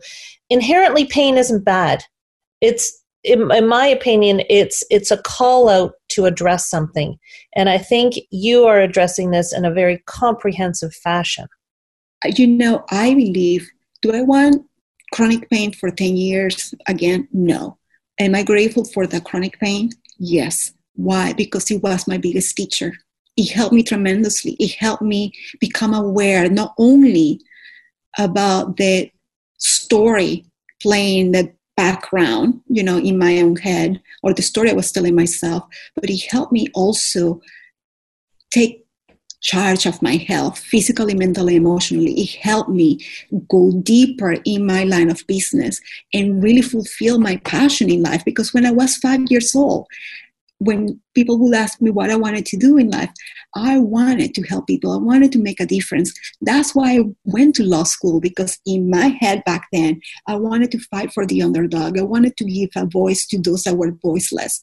[0.49, 2.03] inherently pain isn't bad.
[2.61, 7.17] It's in, in my opinion, it's it's a call out to address something.
[7.55, 11.47] And I think you are addressing this in a very comprehensive fashion.
[12.25, 13.69] You know, I believe,
[14.01, 14.65] do I want
[15.11, 17.27] chronic pain for 10 years again?
[17.31, 17.77] No.
[18.19, 19.91] Am i grateful for the chronic pain?
[20.17, 20.73] Yes.
[20.95, 21.33] Why?
[21.33, 22.93] Because it was my biggest teacher.
[23.35, 24.53] It helped me tremendously.
[24.53, 27.39] It helped me become aware not only
[28.17, 29.11] about the
[29.57, 30.45] story
[30.81, 35.13] playing the background you know in my own head or the story i was telling
[35.13, 37.39] myself but it helped me also
[38.51, 38.86] take
[39.47, 42.13] charge of my health physically mentally emotionally.
[42.19, 42.99] It helped me
[43.49, 45.79] go deeper in my line of business
[46.13, 48.23] and really fulfill my passion in life.
[48.25, 49.87] Because when i was five years old
[50.59, 53.11] when people would ask me what i wanted to do in life
[53.55, 54.91] i wanted to help people.
[54.91, 56.11] I wanted to make a difference.
[56.41, 60.71] That's why i went to law school because in my head back then i wanted
[60.71, 61.97] to fight for the underdog.
[61.97, 64.59] I wanted to give a voice to those that were voiceless.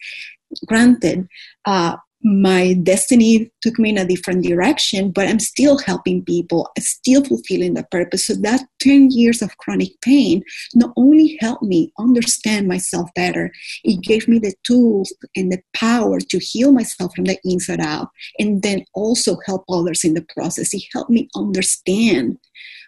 [0.67, 1.29] Granted
[1.65, 7.23] uh, my destiny took me in a different direction, but I'm still helping people, still
[7.23, 8.27] fulfilling the purpose.
[8.27, 10.43] So that 10 years of chronic pain
[10.75, 13.53] not only helped me understand myself better,
[13.85, 18.09] it gave me the tools and the power to heal myself from the inside out,
[18.39, 20.73] and then also help others in the process.
[20.73, 22.39] It helped me understand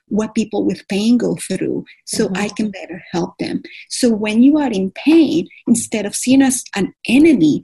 [0.09, 2.39] what people with pain go through so Mhm.
[2.39, 3.63] I can better help them.
[3.91, 7.63] So when you are in pain, instead of seeing us an enemy,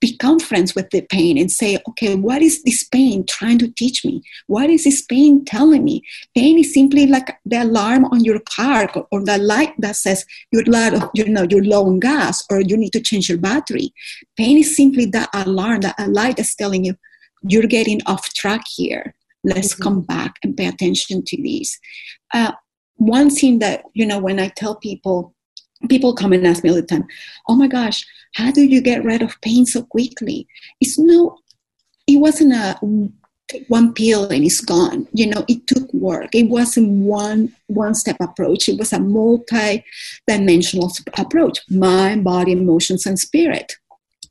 [0.00, 4.04] become friends with the pain and say, okay, what is this pain trying to teach
[4.04, 4.22] me?
[4.46, 6.02] What is this pain telling me?
[6.36, 10.24] Pain is simply like the alarm on your car or, or the light that says
[10.50, 13.92] you're low, you know, you're low on gas or you need to change your battery.
[14.36, 16.94] Pain is simply that alarm, that a light that's telling you
[17.42, 19.14] you're getting off track here.
[19.44, 19.82] Let's Mhm.
[19.82, 21.78] come back and pay attention to these.
[22.32, 22.52] Uh,
[22.96, 25.34] one thing that, you know, when I tell people,
[25.88, 27.06] people come and ask me all the time,
[27.48, 30.46] oh my gosh, how do you get rid of pain so quickly?
[30.80, 31.38] It's no,
[32.06, 32.78] it wasn't a
[33.68, 35.06] one pill and it's gone.
[35.12, 36.34] You know, it took work.
[36.34, 38.68] It wasn't one one step approach.
[38.68, 43.74] It was a multi-dimensional approach: mind, body, emotions, and spirit.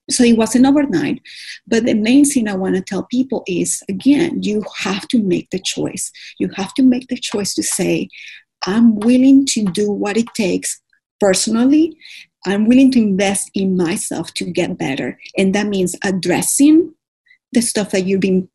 [0.09, 1.21] So it wasn't overnight.
[1.67, 5.49] But the main thing I want to tell people is again, you have to make
[5.51, 6.11] the choice.
[6.39, 8.09] You have to make the choice to say,
[8.65, 10.80] I'm willing to do what it takes
[11.21, 11.95] personally
[12.45, 15.19] I'm willing to invest in myself to get better.
[15.37, 16.93] And that means addressing
[17.51, 18.49] the stuff that you've been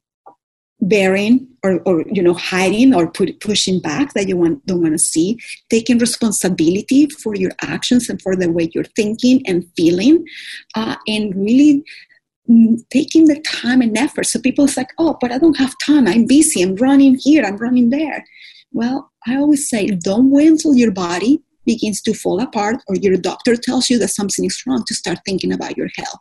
[0.81, 4.95] bearing or, or you know hiding or put, pushing back that you want, don't want
[4.95, 5.39] to see.
[5.71, 10.25] Taking responsibility for your actions and for the way you're thinking and feeling
[10.75, 11.85] uh, and really
[12.51, 14.27] mm, taking the time and effort.
[14.27, 16.09] So people's like oh but i don't have time.
[16.09, 16.62] I'm busy.
[16.62, 17.45] I'm running here.
[17.45, 18.25] I'm running there.
[18.73, 23.17] Well i always say don't wait until your body begins to fall apart or your
[23.17, 26.21] doctor tells you that something is wrong to start thinking about your health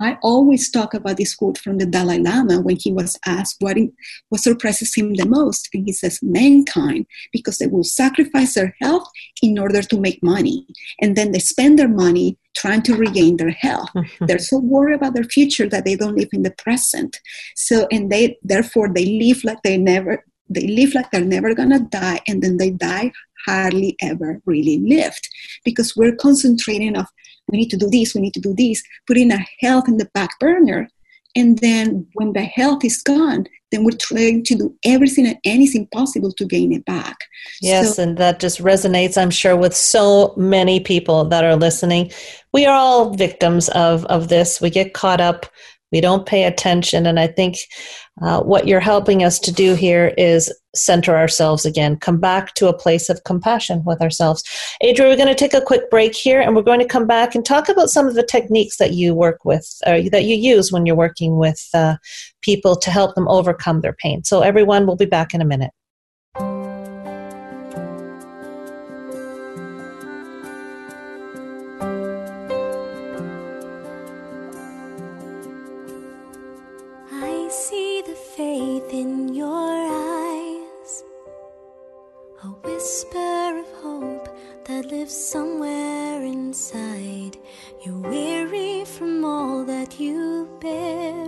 [0.00, 3.76] I always talk about this quote from the Dalai Lama when he was asked what,
[3.76, 3.92] in,
[4.30, 5.68] what surprises him the most.
[5.74, 9.06] And he says, mankind, because they will sacrifice their health
[9.42, 10.66] in order to make money.
[11.02, 13.90] And then they spend their money trying to regain their health.
[14.20, 17.20] They're so worried about their future that they don't live in the present.
[17.54, 21.78] So, and they, therefore, they live like they never, they live like they're never gonna
[21.78, 23.12] die, and then they die
[23.46, 25.28] hardly ever really lived
[25.64, 27.06] because we're concentrating of
[27.50, 30.08] we need to do this, we need to do this, putting a health in the
[30.14, 30.88] back burner.
[31.36, 35.86] And then when the health is gone, then we're trying to do everything and anything
[35.92, 37.16] possible to gain it back.
[37.60, 42.10] Yes, So- and that just resonates, I'm sure, with so many people that are listening.
[42.52, 44.60] We are all victims of, of this.
[44.60, 45.46] We get caught up,
[45.92, 47.06] we don't pay attention.
[47.06, 47.56] And I think
[48.22, 52.68] uh, what you're helping us to do here is center ourselves again, come back to
[52.68, 54.44] a place of compassion with ourselves.
[54.82, 57.34] Adri, we're going to take a quick break here and we're going to come back
[57.34, 60.70] and talk about some of the techniques that you work with, uh, that you use
[60.70, 61.96] when you're working with uh,
[62.42, 64.22] people to help them overcome their pain.
[64.22, 65.72] So, everyone, we'll be back in a minute.
[82.80, 84.28] Whisper of hope
[84.64, 87.36] that lives somewhere inside.
[87.84, 91.26] You're weary from all that you bear,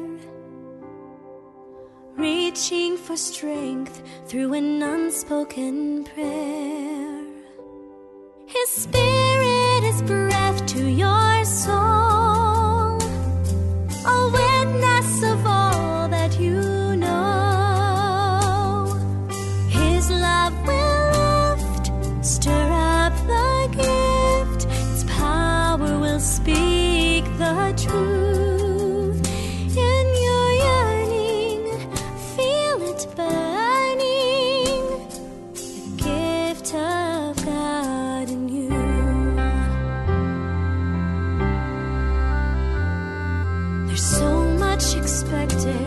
[2.16, 7.22] reaching for strength through an unspoken prayer.
[8.46, 12.11] His spirit is breath to your soul
[45.32, 45.81] expected.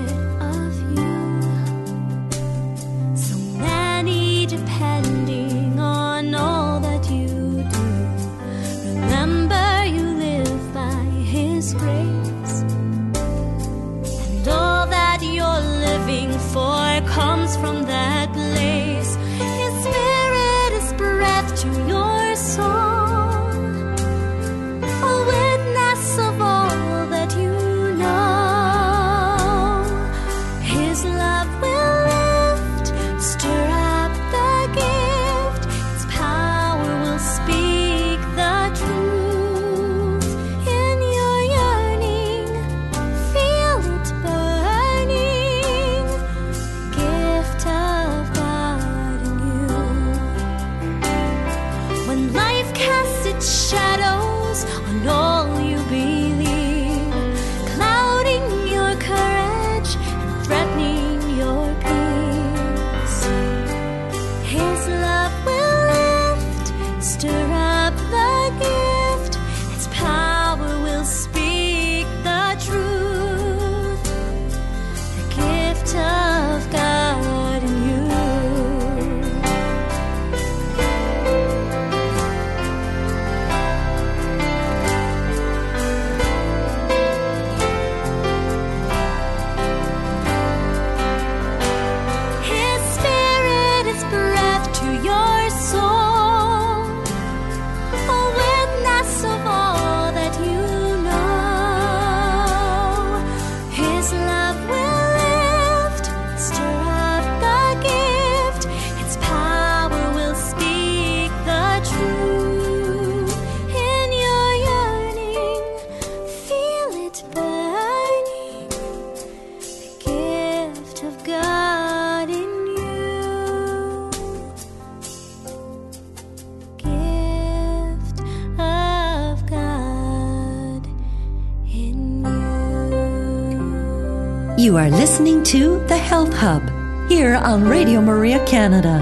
[134.75, 136.61] You are listening to The Health Hub
[137.07, 138.99] here on Radio Maria Canada,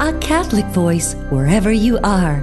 [0.00, 2.40] a Catholic voice wherever you are.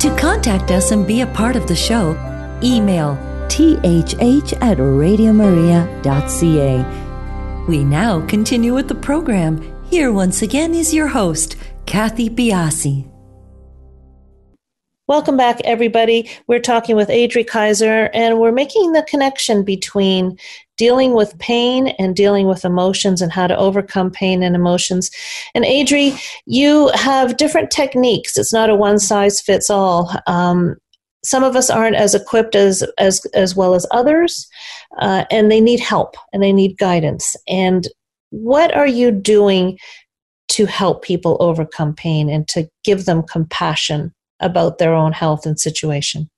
[0.00, 2.16] To contact us and be a part of the show,
[2.60, 3.14] email
[3.48, 7.64] thh at radiomaria.ca.
[7.68, 9.62] We now continue with the program.
[9.84, 11.54] Here once again is your host,
[11.86, 13.10] Kathy Biasi.
[15.10, 16.30] Welcome back, everybody.
[16.46, 20.38] We're talking with Adri Kyser, and we're making the connection between
[20.80, 25.10] dealing with pain and dealing with emotions and how to overcome pain and emotions.
[25.54, 28.38] And Adri, you have different techniques.
[28.38, 30.10] It's not a one size fits all.
[30.26, 30.76] Um,
[31.22, 34.48] some of us aren't as equipped as as as well as others,
[35.00, 37.36] uh, and they need help and they need guidance.
[37.46, 37.86] And
[38.30, 39.78] what are you doing
[40.48, 45.60] to help people overcome pain and to give them compassion about their own health and
[45.60, 46.30] situation?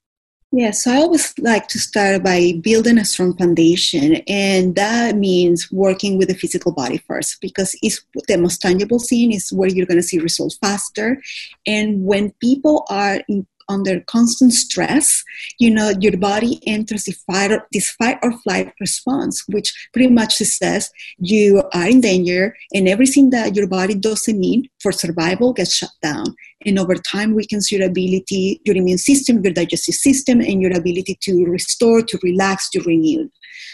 [0.55, 5.17] Yes, yeah, so I always like to start by building a strong foundation, and that
[5.17, 9.71] means working with the physical body first because it's the most tangible thing is where
[9.71, 11.23] you're going to see results faster.
[11.67, 15.23] And when people are in, under constant stress,
[15.59, 20.11] you know, your body enters the fight or, this fight or flight response, which pretty
[20.11, 25.53] much says you are in danger, and everything that your body doesn't need for survival
[25.53, 26.35] gets shut down
[26.67, 31.19] and over time weakens your ability, your immune system, your digestive system, and your ability
[31.23, 33.29] to restore, to relax, to renew.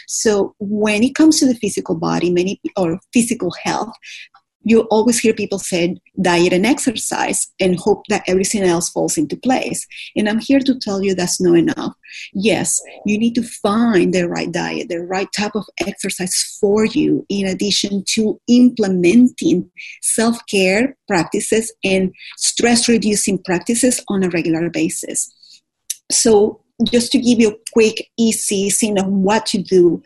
[0.07, 3.93] So when it comes to the physical body, many or physical health,
[4.63, 9.37] you always hear people say diet and exercise and hope that everything else falls into
[9.37, 9.87] place.
[10.15, 11.93] And I'm here to tell you that's not enough.
[12.33, 17.25] Yes, you need to find the right diet, the right type of exercise for you,
[17.29, 19.69] in addition to implementing
[20.01, 25.31] self care practices and stress reducing practices on a regular basis.
[26.11, 30.01] So, just to give you a quick, easy thing of what to do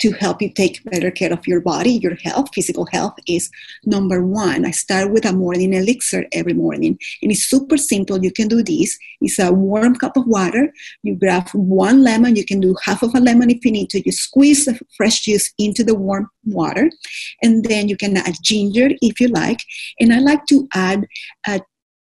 [0.00, 3.50] to help you take better care of your body, your health, physical health is
[3.84, 4.64] number one.
[4.64, 6.98] I start with a morning elixir every morning.
[7.22, 8.22] And it's super simple.
[8.22, 8.96] You can do this.
[9.20, 10.72] It's a warm cup of water.
[11.02, 12.36] You grab one lemon.
[12.36, 14.02] You can do half of a lemon if you need to.
[14.04, 16.90] You squeeze the fresh juice into the warm water.
[17.42, 19.60] And then you can add ginger if you like.
[20.00, 21.06] And I like to add
[21.46, 21.60] a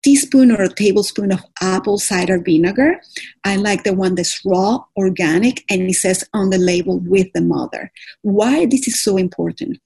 [0.06, 3.02] teaspoon or a tablespoon of apple cider vinegar.
[3.44, 7.42] I like the one that's raw, organic, and it says on the label with the
[7.42, 7.92] mother.
[8.22, 9.80] Why this is so important?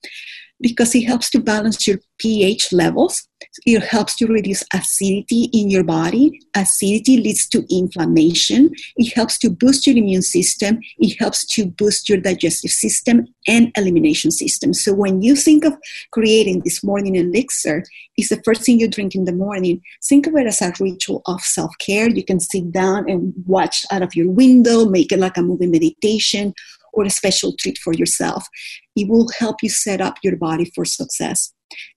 [0.62, 3.26] Because it helps to balance your pH levels.
[3.66, 6.41] It helps to reduce acidity in your body.
[6.53, 8.70] Acidity leads to inflammation.
[8.97, 10.80] It helps to boost your immune system.
[10.97, 14.74] It helps to boost your digestive system and elimination system.
[14.74, 15.78] So when you think of
[16.12, 17.84] creating this morning elixir,
[18.18, 19.82] it's the first thing you drink in the morning.
[20.03, 22.10] Think of it as a ritual of self-care.
[22.10, 25.72] You can sit down and watch out of your window, make it like a moving
[25.72, 26.53] meditation
[26.91, 28.47] or a special treat for yourself.
[29.02, 31.54] It will help you set up your body for success.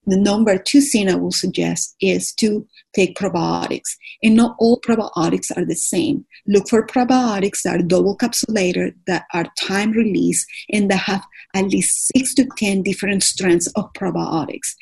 [0.07, 3.97] The number two thing I will suggest is to take probiotics.
[4.23, 6.27] And not all probiotics are the same.
[6.47, 11.25] Look for probiotics that are double capsulated, that are time release, and that have
[11.55, 14.75] at least six to 10 different strands of probiotics.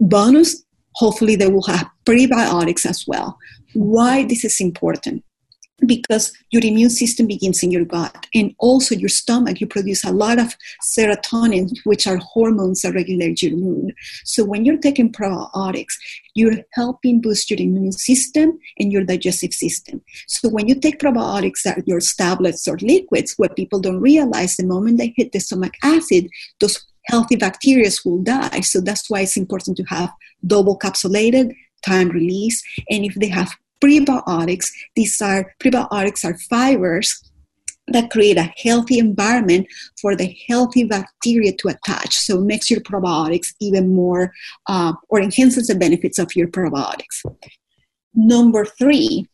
[0.00, 0.64] Bonus,
[0.94, 3.38] hopefully, they will have prebiotics as well.
[3.74, 5.24] Why this is important?
[5.86, 8.26] Because your immune system begins in your gut.
[8.34, 13.42] And also your stomach you produce a lot of serotonin which are hormones that regulate
[13.42, 13.94] your mood.
[14.24, 15.94] So when you're taking probiotics
[16.34, 20.00] you're helping boost your immune system and your digestive system.
[20.26, 24.66] So when you take probiotics that your tablets or liquids what people don't realize the
[24.66, 26.28] moment they hit the stomach acid
[26.60, 28.60] those healthy bacteria will die.
[28.60, 30.12] So that's why it's important to have
[30.46, 31.54] double capsulated
[31.84, 32.62] time release.
[32.90, 34.70] And if they have prebiotics.
[34.96, 37.22] These are prebiotics are fibers
[37.92, 39.66] that create a healthy environment
[40.00, 42.14] for the healthy bacteria to attach.
[42.14, 44.32] So it makes your probiotics even more
[44.68, 47.24] uh, or enhances the benefits of your probiotics.
[48.14, 49.26] Number three,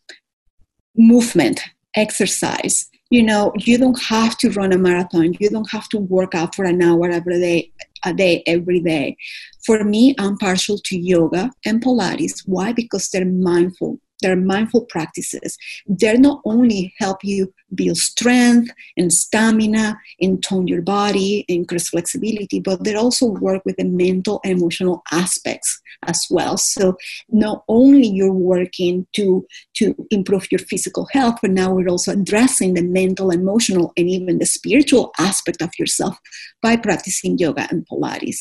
[0.97, 1.61] movement,
[1.97, 2.89] exercise.
[3.11, 5.35] You know, you don't have to run a marathon.
[5.39, 7.73] You don't have to work out for an hour every day,
[8.05, 9.17] a day, every day.
[9.65, 12.43] For me, I'm partial to yoga and Pilates.
[12.47, 12.73] Why?
[12.73, 15.59] Because they're mindful they're mindful practices.
[15.87, 22.59] They're not only help you build strength and stamina and tone your body, increase flexibility,
[22.59, 26.57] but they also work with the mental and emotional aspects as well.
[26.57, 26.97] So
[27.29, 32.73] not only you're working to to improve your physical health, but now we're also addressing
[32.73, 36.19] the mental, emotional, and even the spiritual aspect of yourself
[36.63, 38.39] by practicing yoga and Pilates.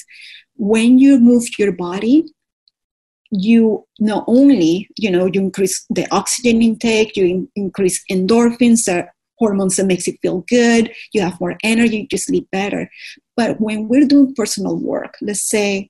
[0.55, 2.23] When you move your body,
[3.33, 9.07] you not only you know you increase the oxygen intake you in, increase endorphins the
[9.39, 12.89] hormones that makes you feel good, you have more energy, you sleep better.
[13.35, 15.89] But when we're doing personal work, let's say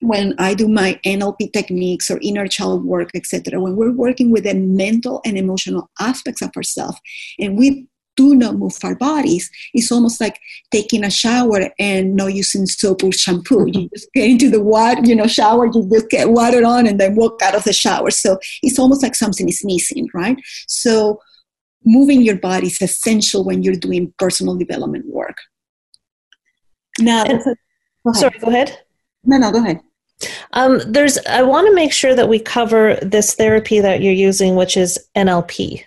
[0.00, 4.44] when I do my NLP techniques or inner child work, etc., when we're working with
[4.44, 6.98] the mental and emotional aspects of ourselves,
[7.38, 10.40] and we do not move our bodies, it's almost like
[10.70, 13.66] taking a shower and not using soap or shampoo.
[13.66, 16.98] You just get into the water, you know, shower, you just get water on and
[16.98, 18.10] then walk out of the shower.
[18.10, 20.36] So it's almost like something is missing, right?
[20.66, 21.20] So
[21.84, 25.38] moving your body is essential when you're doing personal development work.
[26.98, 27.42] Now, And-
[28.04, 28.12] go.
[28.12, 28.80] Sorry, go ahead.
[29.24, 29.80] No, no, go ahead.
[30.52, 31.18] Um, there's.
[31.26, 34.98] I want to make sure that we cover this therapy that you're using, which is
[35.14, 35.84] NLP.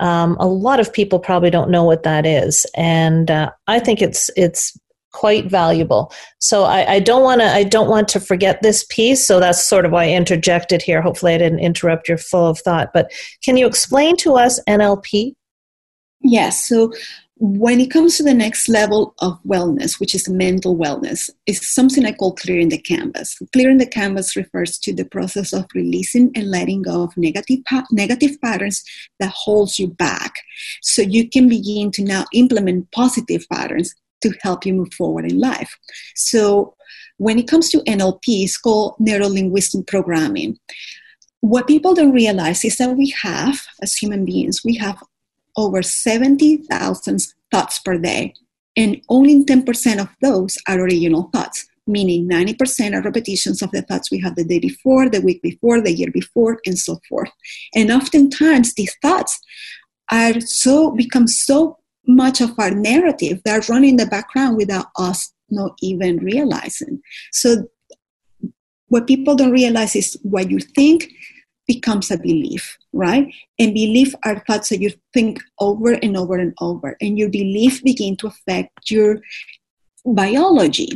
[0.00, 4.02] Um, a lot of people probably don't know what that is, and uh, I think
[4.02, 4.78] it's it's
[5.14, 6.12] quite valuable.
[6.40, 9.26] So I, I don't want to I don't want to forget this piece.
[9.26, 11.00] So that's sort of why I interjected here.
[11.00, 12.90] Hopefully, I didn't interrupt your flow of thought.
[12.92, 13.10] But
[13.42, 15.34] can you explain to us NLP?
[16.20, 16.68] Yes.
[16.68, 16.92] So
[17.36, 22.06] when it comes to the next level of wellness, which is mental wellness, is something
[22.06, 23.36] I call clearing the canvas.
[23.52, 27.86] Clearing the canvas refers to the process of releasing and letting go of negative pa-
[27.90, 28.84] negative patterns
[29.18, 30.34] that holds you back,
[30.80, 35.38] so you can begin to now implement positive patterns to help you move forward in
[35.40, 35.76] life.
[36.14, 36.76] So
[37.18, 40.58] when it comes to NLP, it's called neuro linguistic programming.
[41.40, 45.02] What people don't realize is that we have, as human beings, we have
[45.56, 48.34] over 70,000 thoughts per day,
[48.76, 54.10] and only 10% of those are original thoughts, meaning 90% are repetitions of the thoughts
[54.10, 57.30] we had the day before, the week before, the year before, and so forth.
[57.74, 59.38] And oftentimes, these thoughts
[60.10, 64.86] are so become so much of our narrative that are running in the background without
[64.98, 67.00] us not even realizing.
[67.32, 67.68] So,
[68.88, 71.10] what people don't realize is what you think
[71.66, 73.32] becomes a belief, right?
[73.58, 77.82] And belief are thoughts that you think over and over and over, and your belief
[77.82, 79.20] begin to affect your
[80.04, 80.90] biology.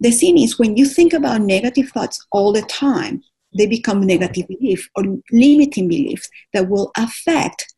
[0.00, 3.22] The thing is, when you think about negative thoughts all the time,
[3.56, 7.72] they become negative beliefs or limiting beliefs that will affect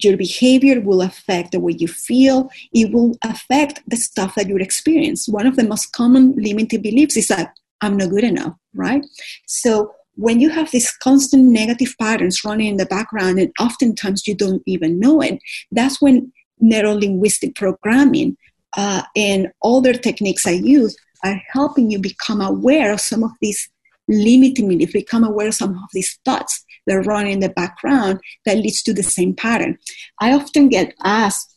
[0.00, 4.56] your behavior will affect the way you feel it will affect the stuff that you
[4.56, 9.04] experience one of the most common limiting beliefs is that i'm not good enough right
[9.46, 14.34] so when you have these constant negative patterns running in the background and oftentimes you
[14.34, 15.38] don't even know it
[15.70, 18.36] that's when neuro-linguistic programming
[18.76, 23.70] uh, and other techniques i use are helping you become aware of some of these
[24.08, 28.58] limiting beliefs become aware of some of these thoughts that run in the background that
[28.58, 29.78] leads to the same pattern.
[30.20, 31.51] I often get asked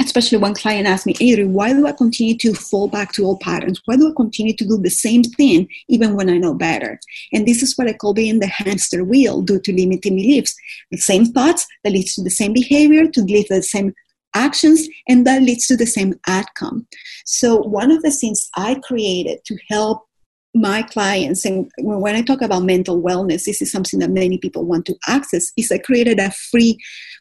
[0.00, 3.40] especially when client asks me, Adri, why do I continue to fall back to old
[3.40, 3.80] patterns?
[3.84, 6.98] Why do I continue to do the same thing even when I know better?
[7.32, 10.54] And this is what I call being the hamster wheel due to limiting beliefs.
[10.90, 13.94] The same thoughts that leads to the same behavior, to lead to the same
[14.34, 16.86] actions, and that leads to the same outcome.
[17.24, 20.06] So one of the things I created to help
[20.54, 24.64] my clients and when i talk about mental wellness this is something that many people
[24.64, 25.52] want to access.
[25.56, 26.76] Is i created a free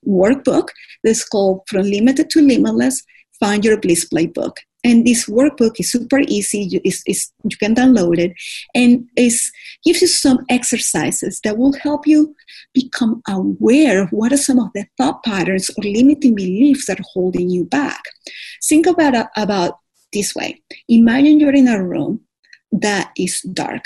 [0.07, 0.69] workbook
[1.03, 3.03] that's called from limited to limitless
[3.39, 4.57] find your bliss playbook.
[4.83, 6.59] And this workbook is super easy.
[6.59, 8.31] You, is, is, you can download it.
[8.73, 9.33] And it
[9.83, 12.35] gives you some exercises that will help you
[12.73, 17.11] become aware of what are some of the thought patterns or limiting beliefs that are
[17.13, 18.01] holding you back.
[18.63, 19.79] Think about, about
[20.13, 20.61] this way.
[20.87, 22.21] Imagine you're in a room
[22.71, 23.85] that is dark,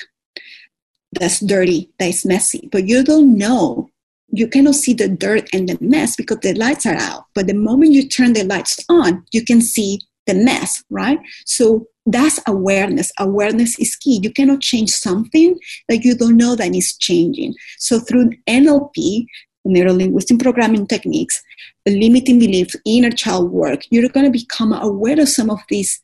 [1.11, 3.89] that's dirty, that is messy, but you don't know.
[4.35, 7.25] You cannot see the dirt and the mess because the lights are out.
[7.35, 11.19] But the moment you turn the lights on, you can see the mess, right?
[11.45, 13.11] So that's awareness.
[13.19, 14.19] Awareness is key.
[14.23, 15.57] You cannot change something
[15.87, 17.53] that you don't know that is changing.
[17.77, 19.27] So through NLP,
[19.65, 21.41] neuro-linguistic programming techniques,
[21.85, 26.01] limiting beliefs, inner child work, you're going to become aware of some of these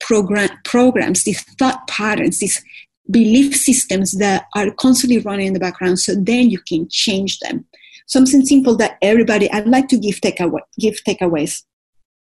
[0.00, 2.62] program, programs, these thought patterns, these
[3.10, 7.64] belief systems that are constantly running in the background so then you can change them.
[8.06, 11.62] Something simple that everybody, I'd like to give, takeaway, give takeaways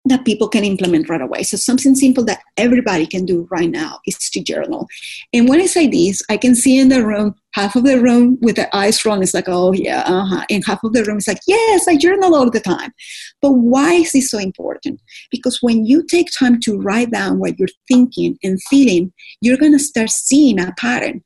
[0.07, 1.42] that people can implement right away.
[1.42, 4.86] So something simple that everybody can do right now is to journal.
[5.32, 8.36] And when I say this, I can see in the room, half of the room
[8.42, 9.22] with their eyes rolling.
[9.22, 10.44] it's like, oh yeah, uh-huh.
[10.50, 12.92] And half of the room is like, yes, I journal all the time.
[13.40, 15.00] But why is this so important?
[15.30, 19.78] Because when you take time to write down what you're thinking and feeling, you're gonna
[19.78, 21.22] start seeing a pattern.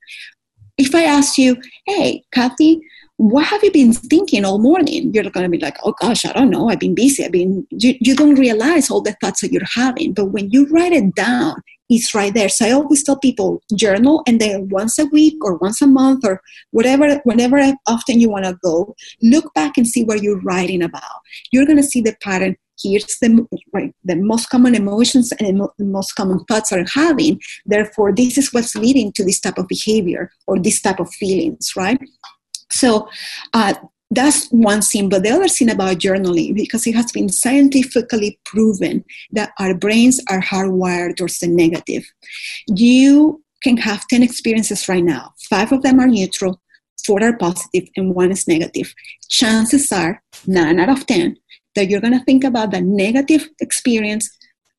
[0.76, 1.56] If I ask you,
[1.86, 2.80] hey, Kathy,
[3.18, 5.12] what have you been thinking all morning?
[5.12, 6.70] You're going to be like, oh gosh, I don't know.
[6.70, 7.24] I've been busy.
[7.24, 10.12] I've been, you, you don't realize all the thoughts that you're having.
[10.12, 11.56] But when you write it down,
[11.88, 12.48] it's right there.
[12.48, 16.24] So I always tell people journal and then once a week or once a month
[16.24, 16.40] or
[16.70, 21.02] whatever, whenever often you want to go, look back and see what you're writing about.
[21.50, 22.56] You're going to see the pattern.
[22.80, 27.40] Here's the, right, the most common emotions and the most common thoughts are having.
[27.66, 31.72] Therefore, this is what's leading to this type of behavior or this type of feelings,
[31.76, 31.98] right?
[32.70, 33.08] So
[33.52, 33.74] uh,
[34.10, 35.08] that's one thing.
[35.08, 40.20] But the other thing about journaling, because it has been scientifically proven that our brains
[40.30, 42.04] are hardwired towards the negative.
[42.66, 46.60] You can have 10 experiences right now, five of them are neutral,
[47.04, 48.94] four are positive, and one is negative.
[49.28, 51.36] Chances are, nine out of 10,
[51.74, 54.30] that you're going to think about the negative experience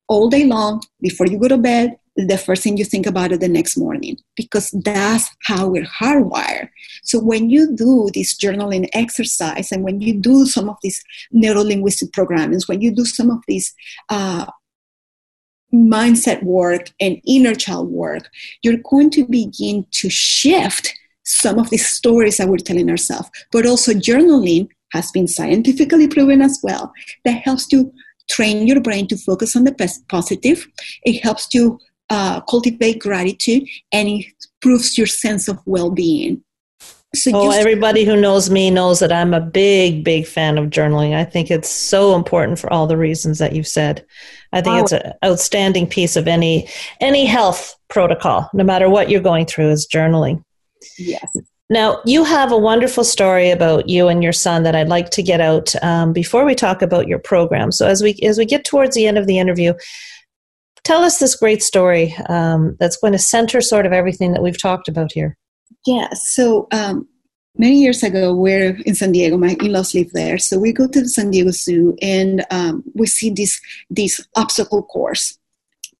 [0.07, 3.39] all day long before you go to bed the first thing you think about it
[3.39, 6.70] the next morning because that's how we're hardwired.
[7.03, 11.01] So when you do this journaling exercise and when you do some of these
[11.34, 13.74] neurolinguistic programmings, when you do some of these
[14.10, 14.45] uh,
[15.74, 18.30] mindset work and inner child work,
[18.64, 20.93] you're going to begin to shift
[21.24, 23.30] some of these stories that we're telling ourselves.
[23.51, 26.91] But also journaling has been scientifically proven as well
[27.24, 27.91] that helps to
[28.30, 30.68] train your brain to focus on the pos- positive.
[31.03, 31.80] It helps to
[32.10, 34.26] uh, cultivate gratitude and it
[34.64, 36.43] improves your sense of well-being.
[37.16, 40.70] So Oh, just- everybody who knows me knows that I'm a big, big fan of
[40.70, 41.16] journaling.
[41.16, 44.05] I think it's so important for all the reasons that you've said.
[44.53, 46.68] I think it's an outstanding piece of any
[47.01, 50.43] any health protocol, no matter what you're going through, is journaling.
[50.97, 51.36] yes.
[51.72, 55.22] Now, you have a wonderful story about you and your son that I'd like to
[55.22, 57.72] get out um, before we talk about your program.
[57.72, 59.74] So, as we as we get towards the end of the interview,
[60.84, 64.61] tell us this great story um, that's going to center sort of everything that we've
[64.61, 65.38] talked about here.
[65.86, 67.07] Yeah, so um,
[67.57, 69.38] many years ago, we're in San Diego.
[69.38, 73.07] My in-laws live there, so we go to the San Diego Zoo and um, we
[73.07, 73.59] see this
[73.89, 75.38] this obstacle course.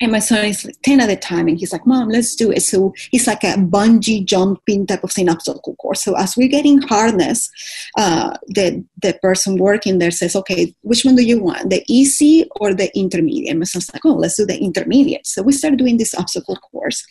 [0.02, 2.52] And my son is like 10 at the time, and he's like, Mom, let's do
[2.52, 2.62] it.
[2.62, 6.04] So it's like a bungee jumping type of thing, obstacle course.
[6.04, 7.50] So as we're getting harness,
[7.98, 12.48] uh, the, the person working there says, Okay, which one do you want, the easy
[12.60, 13.58] or the intermediate?
[13.58, 15.28] My son's like, Oh, let's do the intermediate.
[15.28, 17.04] So we start doing this obstacle course,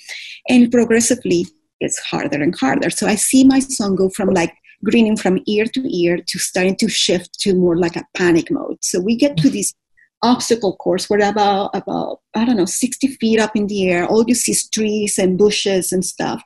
[0.49, 1.47] and progressively
[1.81, 2.91] it's harder and harder.
[2.91, 6.77] So I see my son go from like grinning from ear to ear to starting
[6.77, 8.79] to shift to more like a panic mode.
[8.83, 9.75] So we get to this
[10.23, 14.25] obstacle course where about about I don't know 60 feet up in the air, all
[14.27, 16.43] you see is trees and bushes and stuff.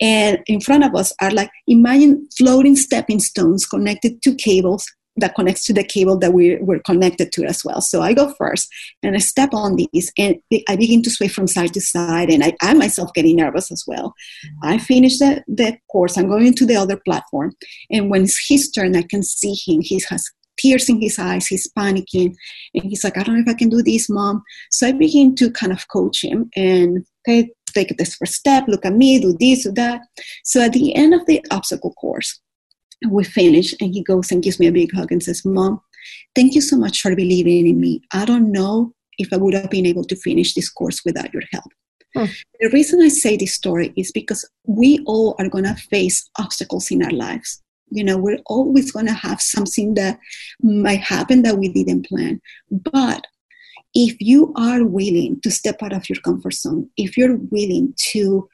[0.00, 4.86] And in front of us are like imagine floating stepping stones connected to cables
[5.20, 7.80] that connects to the cable that we we're connected to as well.
[7.80, 8.68] So I go first
[9.02, 10.36] and I step on these and
[10.68, 13.84] I begin to sway from side to side and I, I myself getting nervous as
[13.86, 14.14] well.
[14.62, 17.52] I finish the, the course, I'm going to the other platform.
[17.90, 19.80] And when it's his turn, I can see him.
[19.80, 22.34] He has tears in his eyes, he's panicking.
[22.74, 24.42] And he's like, I don't know if I can do this, mom.
[24.70, 28.84] So I begin to kind of coach him and okay, take this first step, look
[28.84, 30.02] at me, do this, do that.
[30.44, 32.40] So at the end of the obstacle course,
[33.08, 35.80] we finish and he goes and gives me a big hug and says, Mom,
[36.34, 38.02] thank you so much for believing in me.
[38.12, 41.42] I don't know if I would have been able to finish this course without your
[41.52, 41.72] help.
[42.16, 42.24] Hmm.
[42.60, 46.90] The reason I say this story is because we all are going to face obstacles
[46.90, 47.62] in our lives.
[47.90, 50.18] You know, we're always going to have something that
[50.62, 52.40] might happen that we didn't plan.
[52.70, 53.26] But
[53.94, 58.48] if you are willing to step out of your comfort zone, if you're willing to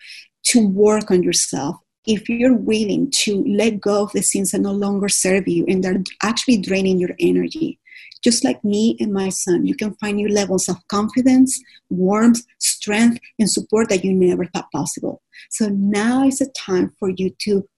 [0.45, 1.77] to work on yourself,
[2.07, 5.83] if you're willing to let go of the things that no longer serve you and
[5.83, 7.79] they're actually draining your energy,
[8.23, 11.61] just like me and my son, you can find new levels of confidence,
[11.91, 15.23] warmth, strength, and support that you never thought possible.
[15.51, 17.69] So now is the time for you to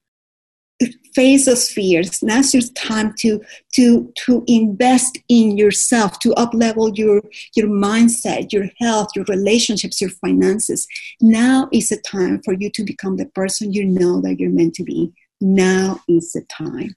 [1.15, 2.23] face those fears.
[2.23, 3.41] Now's your time to
[3.75, 7.23] to to invest in yourself, to up level your
[7.55, 10.87] your mindset, your health, your relationships, your finances.
[11.21, 14.75] Now is the time for you to become the person you know that you're meant
[14.75, 15.13] to be.
[15.41, 16.95] Now is the time.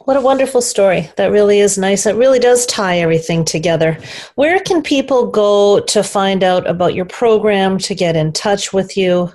[0.00, 1.08] What a wonderful story.
[1.16, 2.04] That really is nice.
[2.04, 3.96] It really does tie everything together.
[4.34, 8.96] Where can people go to find out about your program, to get in touch with
[8.96, 9.32] you?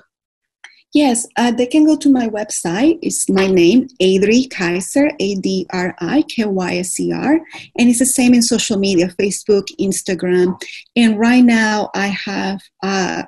[0.92, 2.98] Yes, uh, they can go to my website.
[3.00, 7.34] It's my name, Adri Kyser, A D R I K Y S E R.
[7.78, 10.60] And it's the same in social media Facebook, Instagram.
[10.96, 13.26] And right now, I have an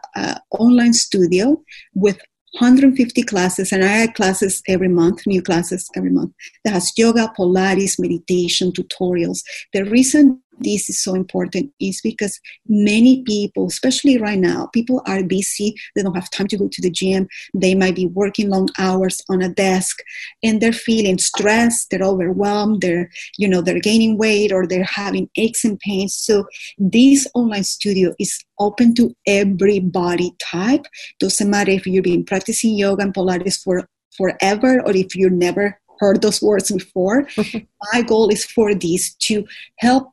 [0.50, 1.62] online studio
[1.94, 2.20] with
[2.58, 6.32] 150 classes, and I add classes every month, new classes every month.
[6.64, 9.40] That has yoga, Pilates, meditation, tutorials.
[9.72, 15.22] The reason this is so important is because many people, especially right now, people are
[15.22, 15.74] busy.
[15.94, 17.28] They don't have time to go to the gym.
[17.54, 19.98] They might be working long hours on a desk
[20.42, 25.28] and they're feeling stressed, they're overwhelmed, they're, you know, they're gaining weight or they're having
[25.36, 26.14] aches and pains.
[26.14, 26.46] So
[26.78, 30.86] this online studio is open to every body type.
[31.18, 35.78] Doesn't matter if you've been practicing yoga and Pilates for forever or if you never
[35.98, 37.28] heard those words before.
[37.92, 39.46] My goal is for this to
[39.78, 40.11] help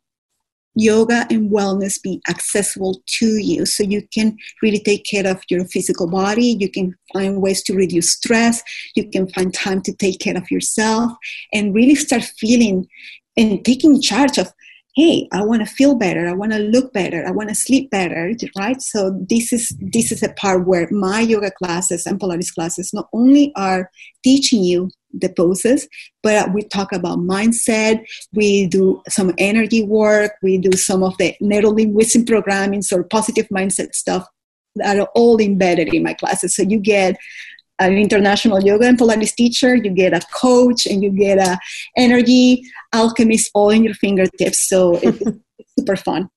[0.79, 3.65] yoga and wellness be accessible to you.
[3.65, 6.57] So you can really take care of your physical body.
[6.59, 8.63] You can find ways to reduce stress.
[8.95, 11.11] You can find time to take care of yourself
[11.53, 12.87] and really start feeling
[13.35, 14.51] and taking charge of
[14.99, 17.89] hey i want to feel better i want to look better i want to sleep
[17.89, 18.81] better right?
[18.81, 23.07] So this is this is a part where my yoga classes and pilates classes not
[23.13, 23.89] only are
[24.23, 25.87] teaching you the poses
[26.21, 31.33] but we talk about mindset we do some energy work we do some of the
[31.41, 34.27] neurolinguistic programming or positive mindset stuff
[34.75, 36.55] that are all embedded in my classes.
[36.55, 37.17] So you get
[37.79, 41.57] an international yoga and Pilates teacher, you get a coach, and you get a
[41.97, 42.63] energy
[42.93, 44.67] alchemist all in your fingertips.
[44.67, 46.29] So it's, it's super fun.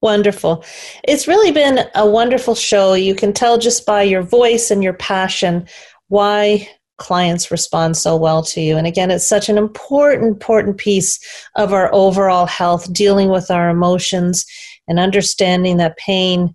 [0.00, 0.64] Wonderful.
[1.04, 2.94] It's really been a wonderful show.
[2.94, 5.68] You can tell just by your voice and your passion
[6.08, 6.68] why
[6.98, 8.76] clients respond so well to you.
[8.76, 11.18] And again, it's such an important, important piece
[11.56, 14.44] of our overall health, dealing with our emotions
[14.88, 16.54] and understanding that pain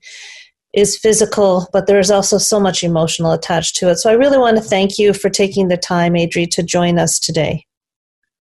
[0.73, 3.97] is physical, but there is also so much emotional attached to it.
[3.97, 7.19] So I really want to thank you for taking the time, Adri, to join us
[7.19, 7.65] today.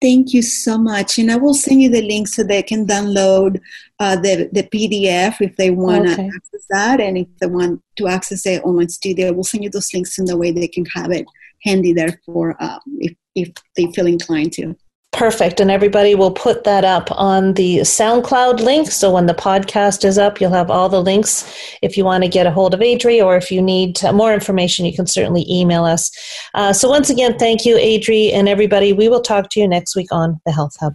[0.00, 1.18] Thank you so much.
[1.18, 3.60] And I will send you the link so they can download
[3.98, 6.28] uh, the, the PDF if they want to Okay.
[6.28, 7.00] access that.
[7.00, 10.26] And if they want to access the online studio, we'll send you those links in
[10.26, 11.26] the way they can have it
[11.64, 14.76] handy there for um, if, if they feel inclined to.
[15.12, 15.58] Perfect.
[15.58, 18.90] And everybody will put that up on the SoundCloud link.
[18.90, 21.50] So when the podcast is up, you'll have all the links.
[21.82, 24.86] If you want to get a hold of Adri or if you need more information,
[24.86, 26.10] you can certainly email us.
[26.54, 28.92] Uh, so once again, thank you, Adri, and everybody.
[28.92, 30.94] We will talk to you next week on the Health Hub.